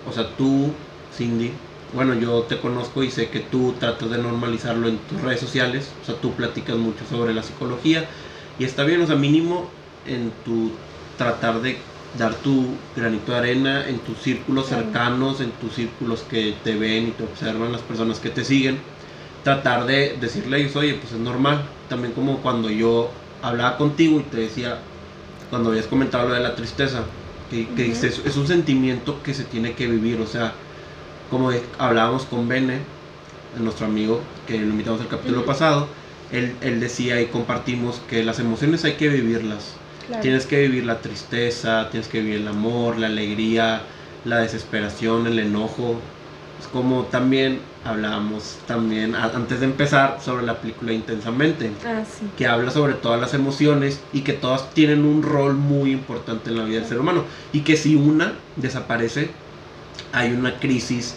[0.09, 0.72] o sea, tú,
[1.16, 1.51] Cindy,
[1.93, 5.91] bueno, yo te conozco y sé que tú tratas de normalizarlo en tus redes sociales.
[6.01, 8.05] O sea, tú platicas mucho sobre la psicología
[8.59, 9.70] y está bien, o sea, mínimo
[10.07, 10.72] en tu
[11.18, 11.78] tratar de
[12.18, 17.07] dar tu granito de arena en tus círculos cercanos, en tus círculos que te ven
[17.07, 18.78] y te observan, las personas que te siguen,
[19.43, 21.70] tratar de decirle a ellos, oye, pues es normal.
[21.89, 23.09] También como cuando yo
[23.41, 24.80] hablaba contigo y te decía,
[25.54, 27.04] cuando habías comentado lo de la tristeza,
[27.51, 27.91] que, que Ujú.
[27.91, 30.51] dices, es un sentimiento que se tiene que vivir, o sea,
[31.30, 32.80] como hablábamos con Bene,
[33.60, 35.45] nuestro amigo, que lo invitamos al capítulo Ujú.
[35.45, 35.88] pasado,
[36.32, 39.74] él, él decía y compartimos que las emociones hay que vivirlas.
[40.08, 40.24] Claro.
[40.24, 43.84] Tienes que vivir la tristeza, tienes que vivir el amor, la alegría,
[44.26, 45.99] la desesperación, el enojo.
[46.60, 52.26] Es como también hablábamos también a- antes de empezar sobre la película Intensamente, Ah, sí.
[52.38, 56.58] que habla sobre todas las emociones y que todas tienen un rol muy importante en
[56.58, 59.32] la vida del ser humano y que si una desaparece
[60.14, 61.16] hay una crisis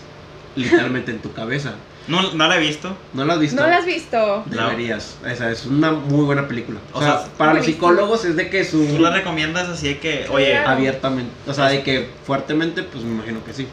[0.56, 1.74] literalmente en tu cabeza.
[2.08, 2.96] no, no la he visto.
[3.14, 3.60] ¿No la has visto?
[3.62, 4.42] ¿No lo has visto?
[4.46, 5.16] Deberías.
[5.26, 6.78] Esa es una muy buena película.
[6.92, 9.68] O, O sea, sea, para los psicólogos es de que es un ¿Tú la recomiendas
[9.68, 10.70] así de que, oye, Claro.
[10.70, 13.66] abiertamente, o sea, de que fuertemente, pues me imagino que sí.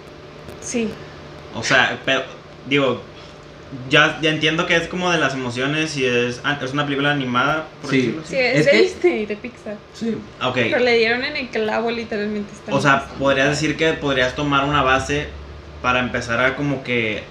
[0.62, 0.90] Sí.
[1.56, 2.22] o sea, pero
[2.68, 3.02] digo,
[3.90, 7.66] ya, ya entiendo que es como de las emociones y es, es una película animada,
[7.82, 7.98] por Sí.
[7.98, 8.30] decirlo así.
[8.30, 9.78] Sí, es, Es de que- Disney, de Pixar.
[9.94, 10.16] Sí.
[10.44, 12.52] Ok, Pero le dieron en el clavo literalmente.
[12.70, 15.28] o sea, podrías decir que podrías tomar una base
[15.82, 17.24] para empezar a como que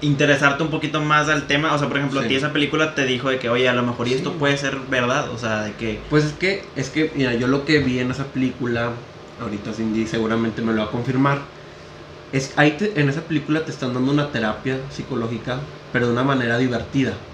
[0.00, 1.74] interesarte un poquito más al tema.
[1.74, 2.26] O sea, por ejemplo, Sí.
[2.26, 4.36] a ti esa película te dijo de que, oye, a lo mejor y esto Sí.
[4.38, 5.30] puede ser verdad.
[5.30, 8.10] O sea, de que, Pues es que, es que, mira, yo lo que vi en
[8.10, 8.90] esa película,
[9.40, 11.38] ahorita Cindy seguramente me lo va a confirmar,
[12.32, 16.24] es ahí te- en esa película te están dando una terapia psicológica, pero de una
[16.24, 17.24] manera divertida.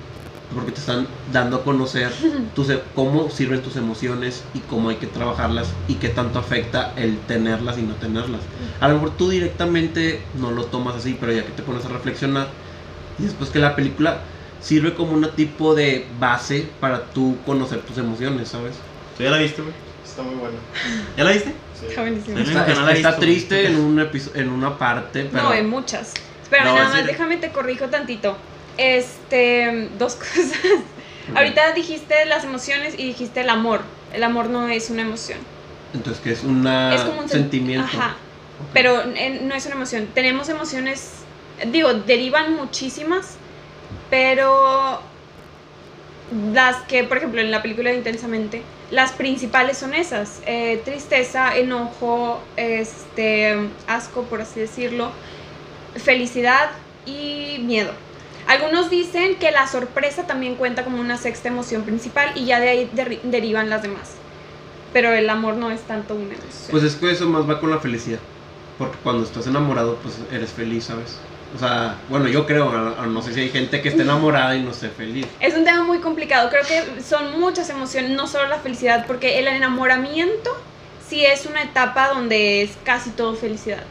[0.49, 2.13] Porque te están dando a conocer
[2.55, 6.93] tus, e- cómo sirven tus emociones y cómo hay que trabajarlas y qué tanto afecta
[6.97, 8.49] el tenerlas y no tenerlas.
[8.81, 11.89] A lo mejor tú directamente no lo tomas así, pero ya que te pones a
[11.89, 12.57] reflexionar,
[13.17, 14.27] y después que la película
[14.59, 18.83] sirve como un tipo de base para tú conocer tus emociones, ¿sabes?
[19.17, 19.75] ¿tú ya la viste, güey?
[20.03, 20.59] Está muy bueno.
[21.17, 21.55] ¿Ya la viste?
[21.89, 22.39] Está buenísimo.
[22.39, 25.45] Está, triste en, un en una parte, pero...
[25.45, 26.15] No, en muchas.
[26.51, 28.37] No, nada es más, decir- déjame te corrijo tantito.
[28.79, 30.53] Este, dos cosas.
[31.35, 33.81] Ahorita dijiste las emociones y dijiste el amor.
[34.13, 35.39] El amor no es una emoción.
[35.95, 37.87] Entonces, que es una es como un sen- sentimiento.
[37.97, 38.17] Ajá.
[38.73, 40.09] Pero eh, no es una emoción.
[40.15, 41.11] Tenemos emociones,
[41.73, 43.37] digo, derivan muchísimas,
[44.11, 45.01] pero
[46.53, 48.63] las que, por ejemplo, en la película de Intensamente,
[48.95, 55.11] las principales son esas: eh, tristeza, enojo, este, asco, por así decirlo,
[55.97, 56.71] felicidad
[57.05, 57.93] y miedo.
[58.47, 62.69] Algunos dicen que la sorpresa también cuenta como una sexta emoción principal y ya de
[62.69, 62.91] ahí
[63.25, 64.13] derivan las demás.
[64.93, 66.71] Pero el amor no es tanto una emoción.
[66.71, 68.21] Pues es que eso más va con la felicidad.
[68.79, 71.19] Porque cuando estás enamorado, pues eres feliz, ¿sabes?
[71.55, 72.71] O sea, bueno, yo creo,
[73.07, 75.27] no sé si hay gente que esté enamorada y no esté feliz.
[75.41, 76.51] Es un tema muy complicado.
[76.51, 80.51] Creo que son muchas emociones, no solo la felicidad, porque el enamoramiento
[81.09, 83.85] sí es una etapa donde es casi todo felicidad.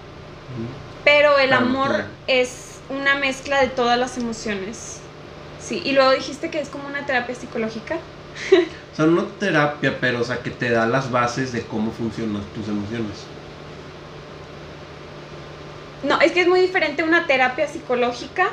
[1.06, 2.04] Pero el Claro, amor claro.
[2.28, 5.00] es una mezcla de todas las emociones.
[5.58, 7.98] Sí, y luego dijiste que es como una terapia psicológica.
[8.94, 12.44] O sea, no terapia, pero o sea, que te da las bases de cómo funcionan
[12.54, 13.26] tus emociones.
[16.04, 18.48] No, es que es muy diferente una terapia psicológica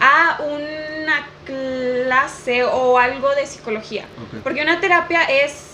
[0.00, 4.04] a una clase o algo de psicología.
[4.42, 5.72] Porque una terapia es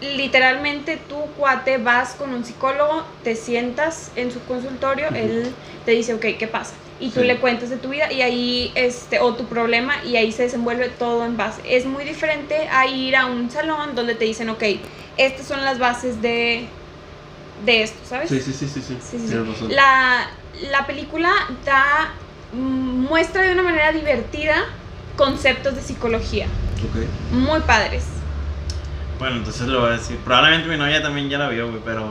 [0.00, 5.52] literalmente tú, cuate, vas con un psicólogo, te sientas en su consultorio, él
[5.84, 6.74] te dice, ok, ¿qué pasa?
[7.00, 7.26] Y tú Sí.
[7.26, 10.88] le cuentas de tu vida y ahí, este, o tu problema, y ahí se desenvuelve
[10.88, 11.62] todo en base.
[11.64, 14.62] Es muy diferente a ir a un salón donde te dicen, ok,
[15.16, 16.68] estas son las bases de,
[17.64, 18.28] de esto, ¿sabes?
[18.28, 18.94] Sí, sí, sí, sí, sí.
[18.94, 19.26] Sí, sí, sí.
[19.28, 19.74] Tienes razón.
[19.74, 20.28] La,
[20.70, 21.30] la película
[21.64, 22.12] da,
[22.52, 22.58] mm,
[23.08, 24.56] muestra de una manera divertida
[25.16, 27.32] conceptos de psicología, Ok.
[27.32, 28.04] muy padres.
[29.18, 30.16] Bueno, entonces lo voy a decir.
[30.18, 32.06] Probablemente mi novia también ya la vio, güey, pero.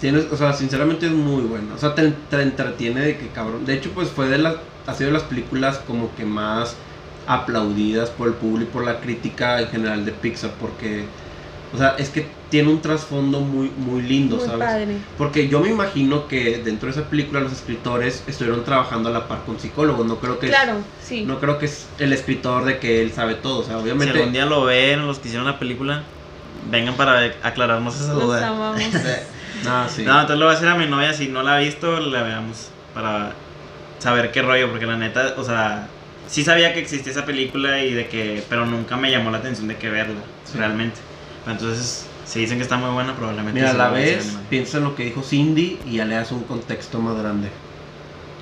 [0.00, 1.74] Tienes, o sea, sinceramente es muy buena.
[1.74, 3.64] O sea, te, te entretiene de que cabrón.
[3.64, 4.56] De hecho, pues fue de las.
[4.86, 6.74] Ha sido de las películas como que más
[7.26, 10.50] aplaudidas por el público y por la crítica en general de Pixar.
[10.60, 11.06] Porque.
[11.74, 14.66] O sea, es que tiene un trasfondo muy, muy lindo, Muy ¿sabes?
[14.68, 14.96] padre.
[15.16, 19.26] Porque yo me imagino que dentro de esa película los escritores estuvieron trabajando a la
[19.26, 20.06] par con psicólogos.
[20.06, 20.56] No creo que es-
[21.02, 21.24] sí.
[21.24, 23.60] no creo que es el escritor de que él sabe todo.
[23.60, 24.18] O sea, Si obviamente.
[24.18, 26.02] algún día lo ven los que hicieron la película,
[26.70, 28.46] vengan para aclararnos esa duda.
[28.48, 28.80] amamos.
[29.66, 30.02] Ah, sí.
[30.02, 32.22] No, entonces lo voy a decir a mi novia, si no la ha visto, la
[32.24, 32.68] veamos.
[32.94, 33.32] Para
[34.00, 35.86] saber qué rollo, porque la neta, o sea,
[36.26, 39.68] sí sabía que existía esa película y de que, pero nunca me llamó la atención
[39.68, 40.58] de que verla, Sí.
[40.58, 40.98] realmente.
[41.46, 44.32] Entonces, si dicen que está muy buena, probablemente Mira, la a decir a ves, mi
[44.34, 44.46] novia.
[44.48, 47.48] piensa en lo que dijo Cindy y ya le das un contexto más grande.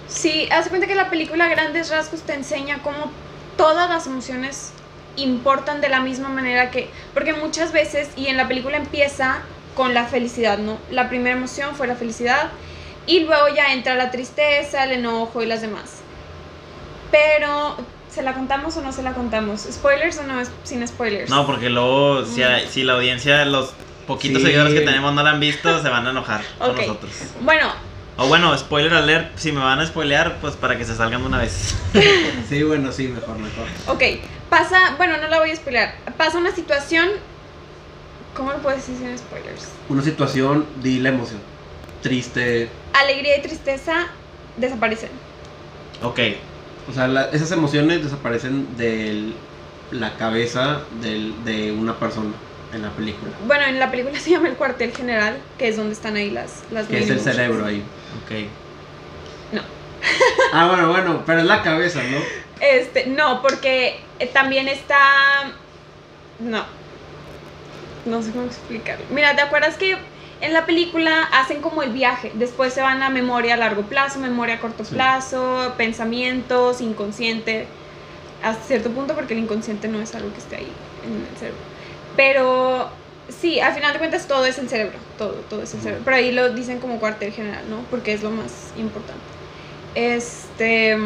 [0.09, 3.11] Sí, haz cuenta que la película grandes rasgos te enseña cómo
[3.57, 4.73] todas las emociones
[5.17, 6.91] importan de la misma manera que...
[7.15, 9.39] Porque muchas veces, y en la película empieza
[9.77, 10.79] con la felicidad, ¿no?
[10.91, 12.51] La primera emoción fue la felicidad
[13.07, 16.01] y luego ya entra la tristeza, el enojo y las demás.
[17.11, 17.77] Pero,
[18.15, 19.61] ¿se la contamos o no se la contamos?
[19.71, 21.31] ¿Spoilers o no es sin spoilers?
[21.31, 22.69] No, porque luego, si, Mm.
[22.71, 23.73] si la audiencia, los
[24.07, 24.47] poquitos Sí.
[24.49, 27.13] seguidores que tenemos no la han visto, se van a enojar con nosotros.
[27.41, 27.69] Bueno,
[28.17, 31.27] O bueno, spoiler alert, si me van a spoilear, pues para que se salgan de
[31.29, 31.75] una vez.
[32.51, 33.65] Sí, bueno, sí, mejor, mejor.
[33.87, 34.03] ok,
[34.51, 35.91] pasa, bueno, no la voy a spoiler.
[36.19, 37.09] Pasa una situación,
[38.37, 39.69] ¿cómo lo puedo decir sin spoilers?
[39.89, 41.41] Una situación, di la emoción.
[42.03, 42.69] Triste.
[42.93, 44.09] alegría y tristeza
[44.57, 45.11] desaparecen.
[46.03, 46.19] Ok,
[46.91, 49.33] O sea, la- esas emociones desaparecen de
[49.93, 52.33] la cabeza del- de una persona
[52.73, 53.33] en la película.
[53.47, 56.63] Bueno, en la película se llama el cuartel general, que es donde están ahí las
[56.71, 57.83] las Que es el cerebro ahí.
[58.25, 58.33] ok.
[60.53, 62.19] Ah, bueno, bueno, pero es la cabeza, ¿no?
[62.61, 64.97] Este, no, porque eh, también está
[66.41, 66.65] no.
[68.05, 69.05] No sé cómo explicarlo.
[69.11, 69.97] Mira, ¿te acuerdas que
[70.41, 72.33] en la película hacen como el viaje?
[72.35, 74.95] Después se van a memoria a largo plazo, memoria a corto Sí.
[74.95, 77.67] plazo, pensamientos, inconsciente,
[78.43, 80.73] hasta cierto punto, porque el inconsciente no es algo que esté ahí
[81.05, 81.61] en el cerebro.
[82.17, 82.91] Pero
[83.29, 86.03] sí, al final de cuentas todo es el cerebro, todo, todo es el cerebro.
[86.05, 87.79] Pero ahí lo dicen como cuartel general, ¿no?
[87.91, 89.21] Porque es lo más importante.
[89.95, 90.97] Este.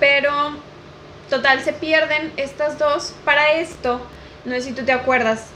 [0.00, 0.32] Pero,
[1.30, 3.14] total, se pierden estas dos.
[3.24, 4.00] Para esto,
[4.44, 5.46] no sé si tú te acuerdas,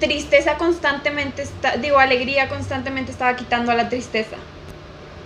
[0.00, 4.36] tristeza constantemente, está, digo, alegría constantemente estaba quitando a la tristeza.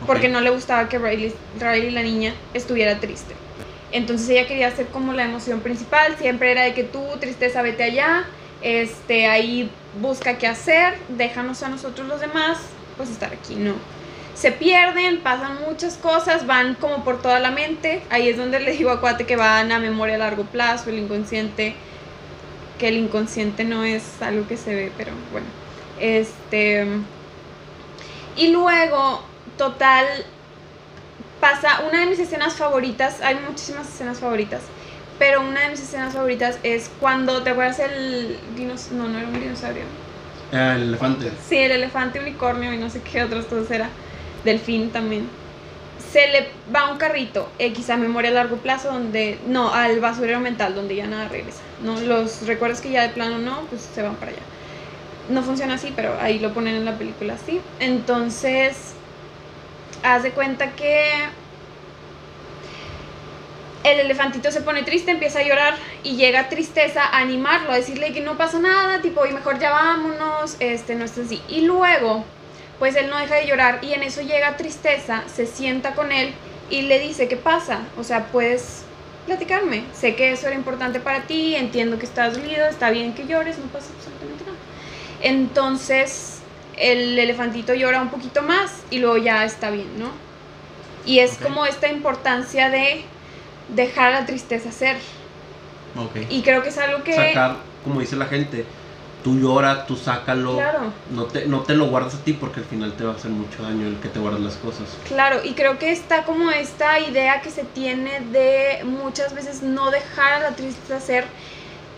[0.06, 3.34] Porque no le gustaba que Riley, Riley, la niña, estuviera triste.
[3.92, 7.84] Entonces ella quería ser como la emoción principal, siempre era de que tú, tristeza, vete
[7.84, 8.24] allá,
[8.60, 9.70] este, ahí
[10.00, 12.58] busca qué hacer, déjanos a nosotros los demás,
[12.96, 13.74] pues estar aquí, no.
[14.34, 18.72] Se pierden, pasan muchas cosas, van como por toda la mente, ahí es donde le
[18.72, 21.76] digo a Cuate que van a memoria a largo plazo, el inconsciente,
[22.84, 25.46] que el inconsciente no es algo que se ve, pero bueno,
[25.98, 26.86] este...
[28.36, 29.22] Y luego,
[29.56, 30.04] total,
[31.40, 34.60] pasa una de mis escenas favoritas, hay muchísimas escenas favoritas,
[35.18, 39.02] pero una de mis escenas favoritas es cuando, ¿te acuerdas el dinosaurio?
[39.02, 39.84] No, no era un dinosaurio.
[40.52, 41.32] Ah, el elefante.
[41.48, 43.88] Sí, el elefante unicornio y no sé qué otras cosas era.
[44.44, 45.26] Delfín también.
[46.14, 50.38] Se le va un carrito X a memoria a largo plazo donde, no, al basurero
[50.38, 51.58] mental donde ya nada regresa.
[51.82, 54.42] No, los recuerdos que ya de plano no, pues se van para allá.
[55.28, 57.60] No funciona así, pero ahí lo ponen en la película así.
[57.80, 58.94] Entonces,
[60.04, 61.04] haz de cuenta que
[63.82, 68.12] el elefantito se pone triste, empieza a llorar y llega tristeza a animarlo, a decirle
[68.12, 71.42] que no pasa nada, tipo, y mejor ya vámonos, este, no es así.
[71.48, 72.24] Y luego,
[72.78, 76.32] pues él no deja de llorar y en eso llega tristeza, se sienta con él
[76.70, 77.80] y le dice, ¿qué pasa?
[77.98, 78.82] O sea, puedes
[79.26, 83.26] platicarme, sé que eso era importante para ti, entiendo que estás dolido, está bien que
[83.26, 84.56] llores, no pasa absolutamente nada.
[85.22, 86.40] Entonces,
[86.76, 90.10] el elefantito llora un poquito más y luego ya está bien, ¿no?
[91.06, 93.04] Y es como esta importancia de
[93.74, 94.96] dejar la tristeza ser.
[95.96, 96.16] Ok.
[96.30, 97.14] Y creo que es algo que...
[97.14, 98.64] Sacar, como dice la gente,
[99.24, 100.54] tú llora, tú sácalo.
[100.54, 103.16] Claro, No te, no te lo guardas a ti porque al final te va a
[103.16, 104.86] hacer mucho daño el que te guardes las cosas.
[105.08, 105.40] claro.
[105.42, 110.34] Y creo que está como esta idea que se tiene de muchas veces no dejar
[110.34, 111.24] a la tristeza ser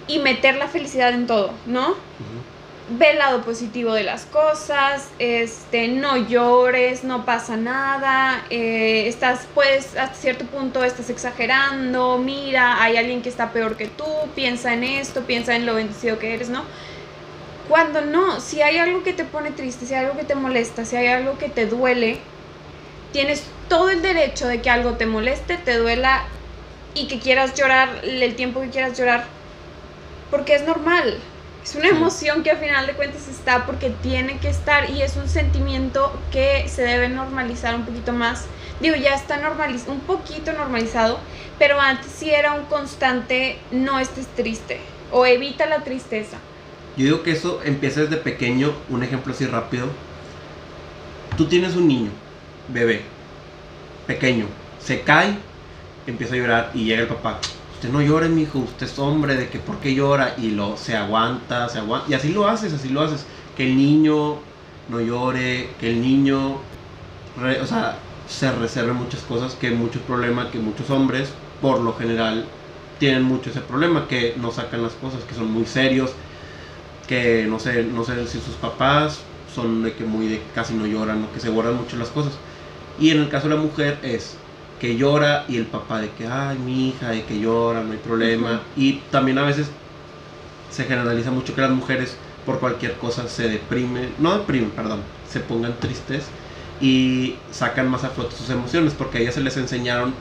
[0.06, 1.94] y meter la felicidad en todo, ¿no?
[2.88, 9.48] Ve el lado positivo de las cosas, este, no llores, no pasa nada, eh, estás,
[9.52, 14.04] pues, hasta cierto punto estás exagerando, mira, hay alguien que está peor que tú,
[14.36, 16.62] piensa en esto, piensa en lo bendecido que eres, ¿no?
[17.68, 20.84] Cuando no, si hay algo que te pone triste, si hay algo que te molesta,
[20.84, 22.18] si hay algo que te duele,
[23.12, 26.24] tienes todo el derecho de que algo te moleste, te duela
[26.94, 29.24] y que quieras llorar el tiempo que quieras llorar,
[30.30, 31.18] porque es normal.
[31.64, 35.16] Es una emoción que al final de cuentas está porque tiene que estar y es
[35.16, 38.44] un sentimiento que se debe normalizar un poquito más.
[38.78, 41.18] Digo, ya está normalizado, un poquito normalizado,
[41.58, 44.78] pero antes sí era un constante, no estés triste
[45.10, 46.38] o evita la tristeza.
[46.96, 49.86] Yo digo que eso empieza desde pequeño, un ejemplo así rápido.
[51.36, 52.10] Tú tienes un niño,
[52.72, 53.02] bebé,
[54.06, 54.46] pequeño,
[54.80, 55.36] se cae,
[56.06, 57.38] empieza a llorar y llega el papá.
[57.74, 60.78] Usted no llore, mi hijo, usted es hombre, de que por qué llora y lo
[60.78, 62.10] se aguanta, se aguanta.
[62.10, 63.26] Y así lo haces, así lo haces.
[63.54, 64.38] Que el niño
[64.88, 70.58] no llore, que el niño, o sea, se reserve muchas cosas, que muchos problemas, que
[70.58, 71.28] muchos hombres,
[71.60, 72.46] por lo general,
[72.98, 76.12] tienen mucho ese problema, que no sacan las cosas, que son muy serios,
[77.06, 79.20] que no sé, no sé si sus papás
[79.54, 82.32] son de que muy de casi no lloran o que se guardan mucho las cosas.
[82.98, 84.38] Y en el caso de la mujer es
[84.80, 87.98] que llora y el papá de que, ay, mi hija, de que llora, no hay
[87.98, 88.62] problema.
[88.76, 89.70] Y también a veces
[90.70, 95.40] se generaliza mucho que las mujeres por cualquier cosa se deprimen, no deprimen, perdón, se
[95.40, 96.34] pongan tristes
[96.80, 100.14] y sacan más a flote sus emociones porque a ellas se les enseñaron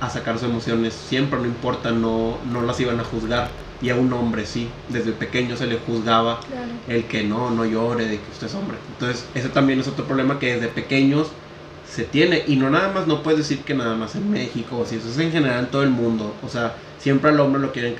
[0.00, 3.67] a sacar sus emociones siempre, no importa, no, no las iban a juzgar.
[3.80, 6.40] Y a un hombre sí, desde pequeño se le juzgaba
[6.88, 8.76] el que no, no llore, de que usted es hombre.
[8.92, 11.28] Entonces, ese también es otro problema que desde pequeños
[11.88, 12.42] se tiene.
[12.46, 15.08] Y no nada más, no puedes decir que nada más en México, o si eso
[15.08, 16.34] es en general en todo el mundo.
[16.44, 17.94] O sea, siempre al hombre lo quieren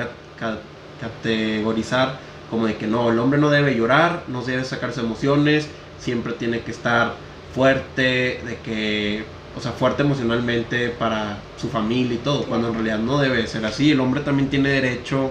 [1.00, 2.18] categorizar
[2.50, 5.68] como de que no, el hombre no debe llorar, no debe sacar sus emociones,
[6.00, 7.14] siempre tiene que estar
[7.54, 9.24] fuerte, de que
[9.56, 13.66] o sea, fuerte emocionalmente para su familia y todo, cuando en realidad no debe ser
[13.66, 13.90] así.
[13.90, 15.30] El hombre también tiene derecho,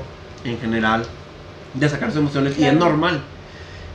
[0.52, 1.06] en general,
[1.74, 3.22] de sacar sus emociones y es normal.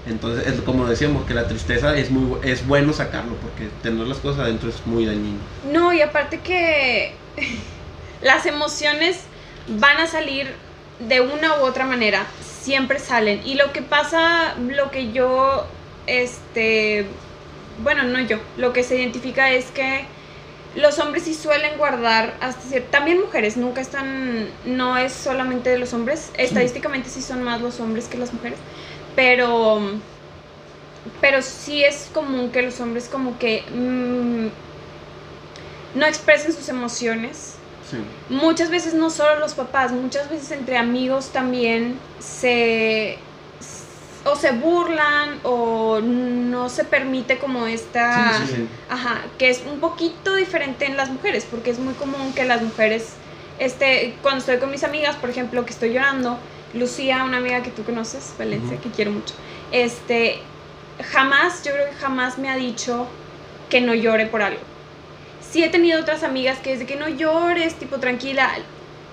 [0.06, 4.18] Entonces, es como decíamos, que la tristeza es muy es bueno sacarlo porque tener las
[4.18, 5.38] cosas adentro es muy dañino.
[5.70, 7.14] No, y aparte que
[8.22, 9.20] las emociones
[9.68, 10.48] van a salir
[10.98, 13.40] de una u otra manera, siempre salen.
[13.44, 15.66] Y lo que pasa, lo que yo,
[16.06, 17.06] este,
[17.82, 20.04] bueno, no yo, lo que se identifica es que
[20.74, 25.78] los hombres sí suelen guardar hasta cierto, también mujeres, nunca están, no es solamente de
[25.78, 28.58] los hombres, estadísticamente sí son más los hombres que las mujeres,
[29.14, 29.80] pero,
[31.20, 34.48] pero sí es común que los hombres como que mm,
[35.98, 37.56] no expresen sus emociones.
[38.30, 43.18] Muchas veces no solo los papás, muchas veces entre amigos también se
[44.24, 48.30] o se burlan o no se permite como esta,
[48.88, 52.62] ajá, que es un poquito diferente en las mujeres, porque es muy común que las
[52.62, 53.14] mujeres,
[53.58, 56.38] este, cuando estoy con mis amigas, por ejemplo, que estoy llorando,
[56.74, 59.34] Lucía, una amiga que tú conoces, Valencia, que quiero mucho,
[59.72, 60.38] este,
[61.10, 63.08] jamás, yo creo que jamás me ha dicho
[63.68, 64.60] que no llore por algo.
[65.40, 68.52] Sí he tenido otras amigas que desde que no llores, tipo tranquila,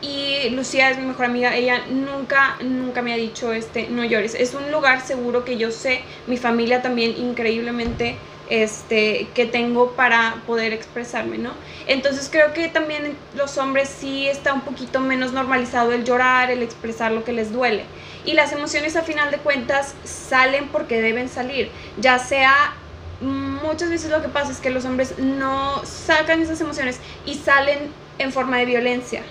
[0.02, 4.36] y Lucía es mi mejor amiga, ella nunca, nunca me ha dicho, este, no llores.
[4.36, 8.16] Es un lugar seguro que yo sé, mi familia también increíblemente,
[8.50, 11.52] este, que tengo para poder expresarme, ¿no?
[11.88, 16.64] Entonces creo que también los hombres sí está un poquito menos normalizado el llorar, el
[16.64, 17.84] expresar lo que les duele.
[18.26, 21.70] Y las emociones a final de cuentas salen porque deben salir,
[22.00, 22.76] ya sea
[23.22, 27.92] muchas veces lo que pasa es que los hombres no sacan esas emociones y salen
[28.18, 29.24] en forma de violencia.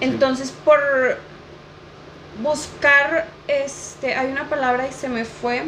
[0.00, 0.80] Entonces, por
[2.42, 5.64] buscar, este, hay una palabra y se me fue.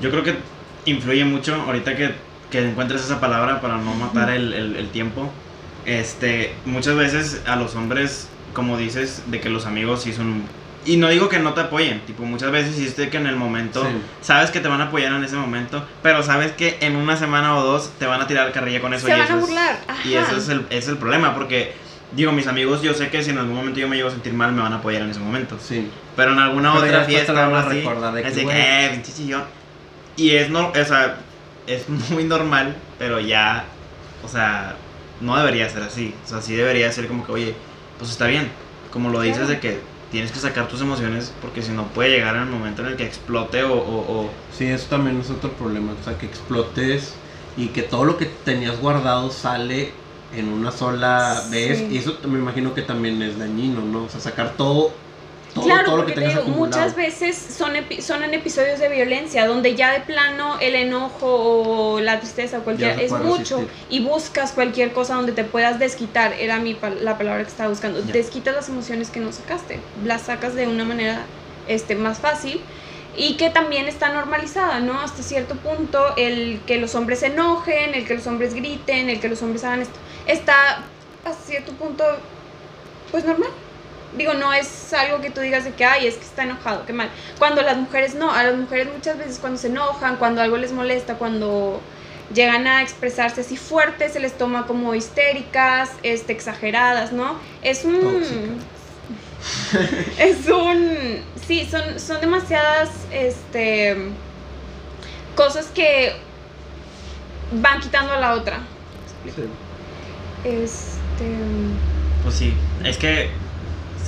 [0.00, 0.36] Yo creo que
[0.84, 2.14] influye mucho ahorita que,
[2.50, 5.30] que encuentres esa palabra para no matar el, el, tiempo.
[5.84, 10.42] Este, muchas veces a los hombres, como dices, de que los amigos sí son
[10.86, 13.86] y no digo que no te apoyen, tipo, muchas veces hiciste que en el momento,
[14.20, 17.56] sabes que te van a apoyar en ese momento, pero sabes que en una semana
[17.56, 19.06] o dos te van a tirar carrilla con eso.
[19.06, 19.78] Se van a burlar.
[20.04, 21.74] y eso es, el, es el problema, porque,
[22.12, 24.32] digo, mis amigos, yo sé que si en algún momento yo me llego a sentir
[24.32, 25.58] mal, me van a apoyar en ese momento.
[25.60, 25.90] Sí.
[26.14, 29.42] Pero en alguna otra fiesta van a recordar de que, así que, eh,
[30.16, 31.18] Y es, no, o sea,
[31.66, 33.64] es muy normal, pero ya,
[34.24, 34.76] o sea,
[35.20, 36.14] no debería ser así.
[36.24, 37.54] O sea, sí debería ser como que, oye,
[37.98, 38.50] pues está bien.
[38.92, 39.80] Como lo dices de que
[40.10, 43.04] tienes que sacar tus emociones porque si no puede llegar el momento en el que
[43.04, 47.14] explote o, o, Sí, eso también es otro problema, o sea, que explotes
[47.56, 49.92] y que todo lo que tenías guardado sale
[50.32, 54.04] en una sola vez y eso me imagino que también es dañino, ¿no?
[54.04, 54.92] O sea, sacar todo
[55.62, 60.00] claro, porque te digo, muchas veces son, son en episodios de violencia donde ya de
[60.00, 65.32] plano el enojo o la tristeza o cualquier es mucho y buscas cualquier cosa donde
[65.32, 69.32] te puedas desquitar, era mi, la palabra que estaba buscando, desquitas las emociones que no
[69.32, 71.24] sacaste, las sacas de una manera
[71.68, 72.60] este, más fácil
[73.16, 75.00] y que también está normalizada, ¿no?
[75.00, 79.20] Hasta cierto punto el que los hombres se enojen, el que los hombres griten, el
[79.20, 80.84] que los hombres hagan esto, está
[81.24, 82.04] hasta cierto punto
[83.10, 83.50] pues normal
[84.16, 86.92] digo, no es algo que tú digas de que, ay, es que está enojado, qué
[86.92, 87.10] mal.
[87.38, 90.72] Cuando las mujeres no, a las mujeres muchas veces cuando se enojan, cuando algo les
[90.72, 91.80] molesta, cuando
[92.34, 97.38] llegan a expresarse así fuerte, se les toma como histéricas, este, exageradas, ¿no?
[97.62, 98.22] Es un...
[100.18, 101.20] es un...
[101.46, 103.96] Sí, son, son demasiadas, este...
[105.34, 106.14] Cosas que
[107.52, 108.60] van quitando a la otra.
[110.44, 110.86] Este...
[112.22, 112.54] Pues sí,
[112.84, 113.30] es que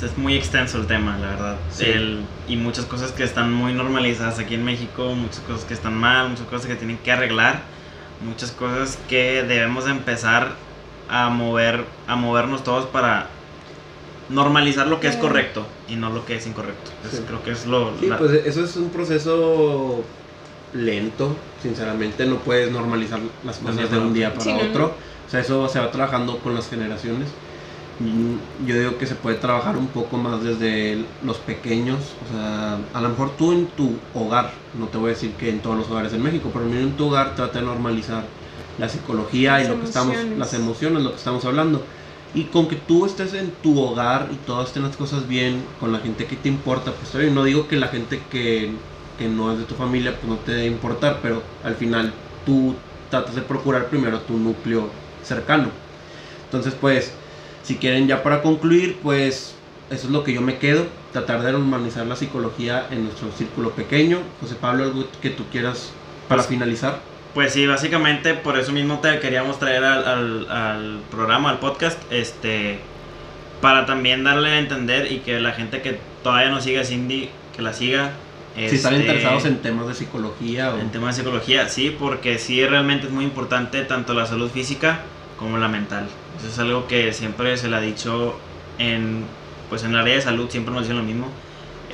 [0.02, 1.56] es muy extenso el tema, la verdad.
[1.80, 5.94] El, y muchas cosas que están muy normalizadas aquí en México, muchas cosas que están
[5.94, 7.62] mal, muchas cosas que tienen que arreglar,
[8.24, 10.52] muchas cosas que debemos empezar
[11.08, 13.28] a mover, a movernos todos para
[14.28, 16.90] normalizar lo que es correcto y no lo que es incorrecto.
[17.26, 17.92] Creo que es lo...
[17.98, 20.04] Sí, pues eso es un proceso
[20.74, 24.94] lento, sinceramente, no puedes normalizar las cosas de un día para otro.
[25.26, 27.28] O sea, eso se va trabajando con las generaciones.
[27.98, 28.36] Mm,
[28.66, 32.16] yo digo que se puede trabajar un poco más desde los pequeños.
[32.20, 35.50] O sea, a lo mejor tú en tu hogar, no te voy a decir que
[35.50, 38.24] en todos los hogares en México, pero en tu hogar trata de normalizar
[38.76, 41.88] la psicología y lo que estamos, las emociones, lo que estamos hablando.
[42.32, 45.92] Y con que tú estés en tu hogar y todas estén las cosas bien con
[45.92, 48.84] la gente que te importa, pues no digo que la gente que,
[49.16, 52.84] que no es de tu familia pues no te debe importar, pero al final tú
[53.08, 55.70] tratas de procurar primero tu núcleo cercano.
[56.44, 57.18] Entonces, pues,
[57.68, 59.54] si quieren ya para concluir, pues
[59.90, 63.72] eso es lo que yo me quedo, tratar de normalizar la psicología en nuestro círculo
[63.72, 64.20] pequeño.
[64.40, 65.92] José Pablo, algo que tú quieras
[66.28, 67.00] para pues, finalizar.
[67.34, 72.78] Pues sí, básicamente por eso mismo te queríamos traer al, al, programa, al podcast, este,
[73.60, 77.28] para también darle a entender y que la gente que todavía no sigue a Cindy,
[77.54, 78.12] que la siga.
[78.56, 80.72] si están este, interesados en temas de psicología.
[80.72, 80.78] O...
[80.78, 85.00] En temas de psicología, sí, porque sí realmente es muy importante tanto la salud física
[85.38, 86.08] como la mental.
[86.38, 88.38] Eso es algo que siempre se le ha dicho
[88.78, 89.24] en,
[89.68, 91.28] pues en el área de salud, siempre nos dicen lo mismo.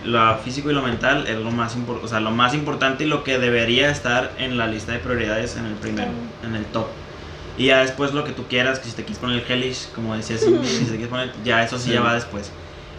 [0.05, 3.25] Lo físico y lo mental es lo más, o sea, lo más importante y lo
[3.25, 6.11] que debería estar en la lista de prioridades en el primero,
[6.43, 6.87] en el top.
[7.57, 10.15] Y ya después lo que tú quieras, que si te quieres poner el hellish, como
[10.15, 10.51] decías, si
[10.85, 12.51] te quieres poner, ya eso sí, ya va después.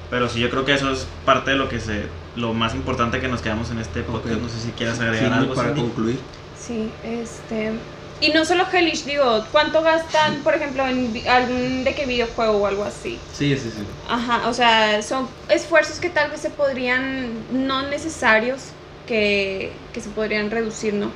[0.09, 3.19] Pero sí, yo creo que eso es parte de lo que se, lo más importante
[3.19, 4.39] que nos quedamos en este podcast.
[4.39, 6.19] No sé si quieras agregar algo para concluir.
[6.57, 7.73] Sí, este,
[8.21, 12.65] y no solo Hellish, digo, ¿cuánto gastan, por ejemplo, en algún de qué videojuego o
[12.65, 13.19] algo así?
[13.33, 13.83] Sí, sí, sí.
[14.07, 18.61] Ajá, o sea, son esfuerzos que tal vez se podrían, no necesarios,
[19.05, 21.11] que, que se podrían reducir, ¿no?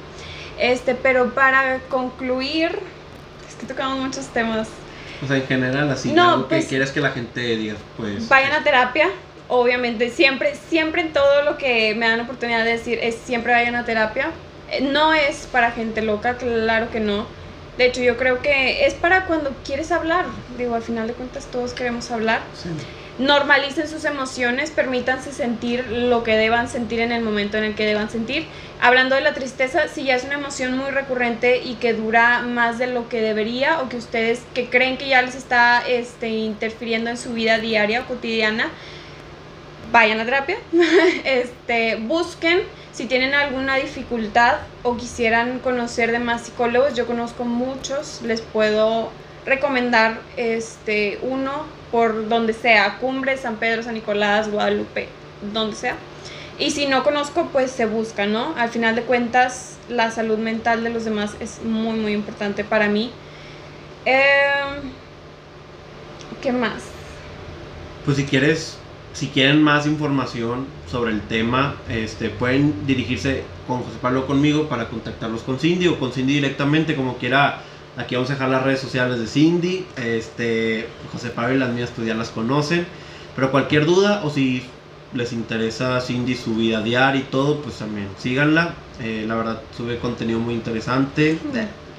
[0.60, 2.78] Este, pero para concluir,
[3.48, 4.68] es que tocamos muchos temas.
[5.24, 8.28] O sea, en general, así, no, algo que pues, quieres que la gente diga, pues...
[8.28, 9.10] Vayan a terapia,
[9.48, 13.54] obviamente, siempre, siempre en todo lo que me dan la oportunidad de decir es siempre
[13.54, 14.32] vayan a terapia,
[14.82, 17.26] no es para gente loca, claro que no.
[17.78, 20.26] De hecho, yo creo que es para cuando quieres hablar.
[20.58, 22.42] Digo, al final de cuentas todos queremos hablar.
[23.20, 27.86] Normalicen sus emociones, permítanse sentir lo que deban sentir en el momento en el que
[27.86, 28.48] deban sentir.
[28.82, 32.80] Hablando de la tristeza, si ya es una emoción muy recurrente y que dura más
[32.80, 37.10] de lo que debería o que ustedes que creen que ya les está este, interfiriendo
[37.10, 38.70] en su vida diaria o cotidiana,
[39.92, 40.58] vayan a terapia.
[41.24, 42.62] este, busquen
[43.00, 49.10] si tienen alguna dificultad o quisieran conocer de más psicólogos, yo conozco muchos, les puedo
[49.46, 55.08] recomendar este uno por donde sea, Cumbre, San Pedro, San Nicolás, Guadalupe,
[55.54, 55.96] donde sea.
[56.58, 58.54] Y si no conozco, pues se busca, ¿no?
[58.58, 62.90] Al final de cuentas, la salud mental de los demás es muy, muy importante para
[62.90, 63.14] mí.
[64.04, 64.92] Em,
[66.42, 66.84] ¿Qué más?
[68.04, 68.78] Pues si quieres
[69.14, 74.88] si quieren más información sobre el tema, este, pueden dirigirse con José Pablo conmigo para
[74.90, 77.62] contactarlos con Cindy o con Cindy directamente, como quiera.
[77.98, 79.86] Aquí vamos a dejar las redes sociales de Cindy.
[79.98, 82.86] Este, José Pablo y las mías pues ya las conocen.
[83.36, 84.64] Pero cualquier duda o si
[85.14, 88.74] les interesa Cindy su vida diaria y todo, pues también síganla.
[89.02, 91.38] Eh, la verdad sube contenido muy interesante.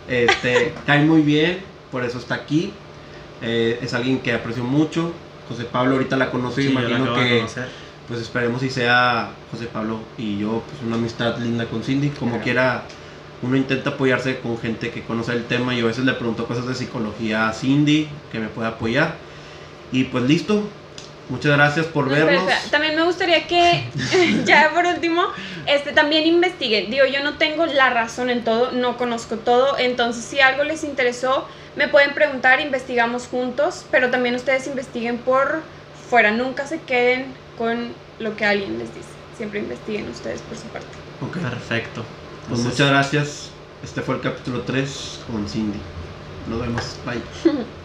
[0.09, 1.59] Este, cae muy bien,
[1.93, 2.73] por eso está aquí.
[3.43, 5.13] Eh, es alguien que aprecio mucho.
[5.49, 7.45] José Pablo ahorita la conoce y imagino que
[8.11, 12.41] pues esperemos si sea José Pablo y yo pues una amistad linda con Cindy, como
[12.41, 12.83] quiera
[13.41, 15.75] uno intenta apoyarse con gente que conoce el tema.
[15.75, 19.15] Y a veces le pregunto cosas de psicología a Cindy que me pueda apoyar.
[19.93, 20.65] Y pues listo,
[21.29, 22.43] Muchas gracias por vernos.
[22.73, 23.85] También me gustaría que,
[24.45, 25.23] ya por último,
[25.67, 26.91] este, también investiguen.
[26.91, 30.83] Digo, yo no tengo la razón en todo, no conozco todo, entonces si algo les
[30.83, 31.47] interesó,
[31.77, 35.63] me pueden preguntar, investigamos juntos, pero también ustedes investiguen por
[36.09, 37.27] fuera, nunca se queden
[37.61, 40.89] con lo que alguien les dice, siempre investiguen ustedes por su parte.
[41.21, 42.03] Ok, perfecto.
[42.49, 43.51] Pues muchas gracias.
[43.83, 44.89] Este fue el capítulo 3
[45.27, 45.79] con Cindy.
[46.49, 46.83] Nos vemos.
[47.05, 47.21] Bye.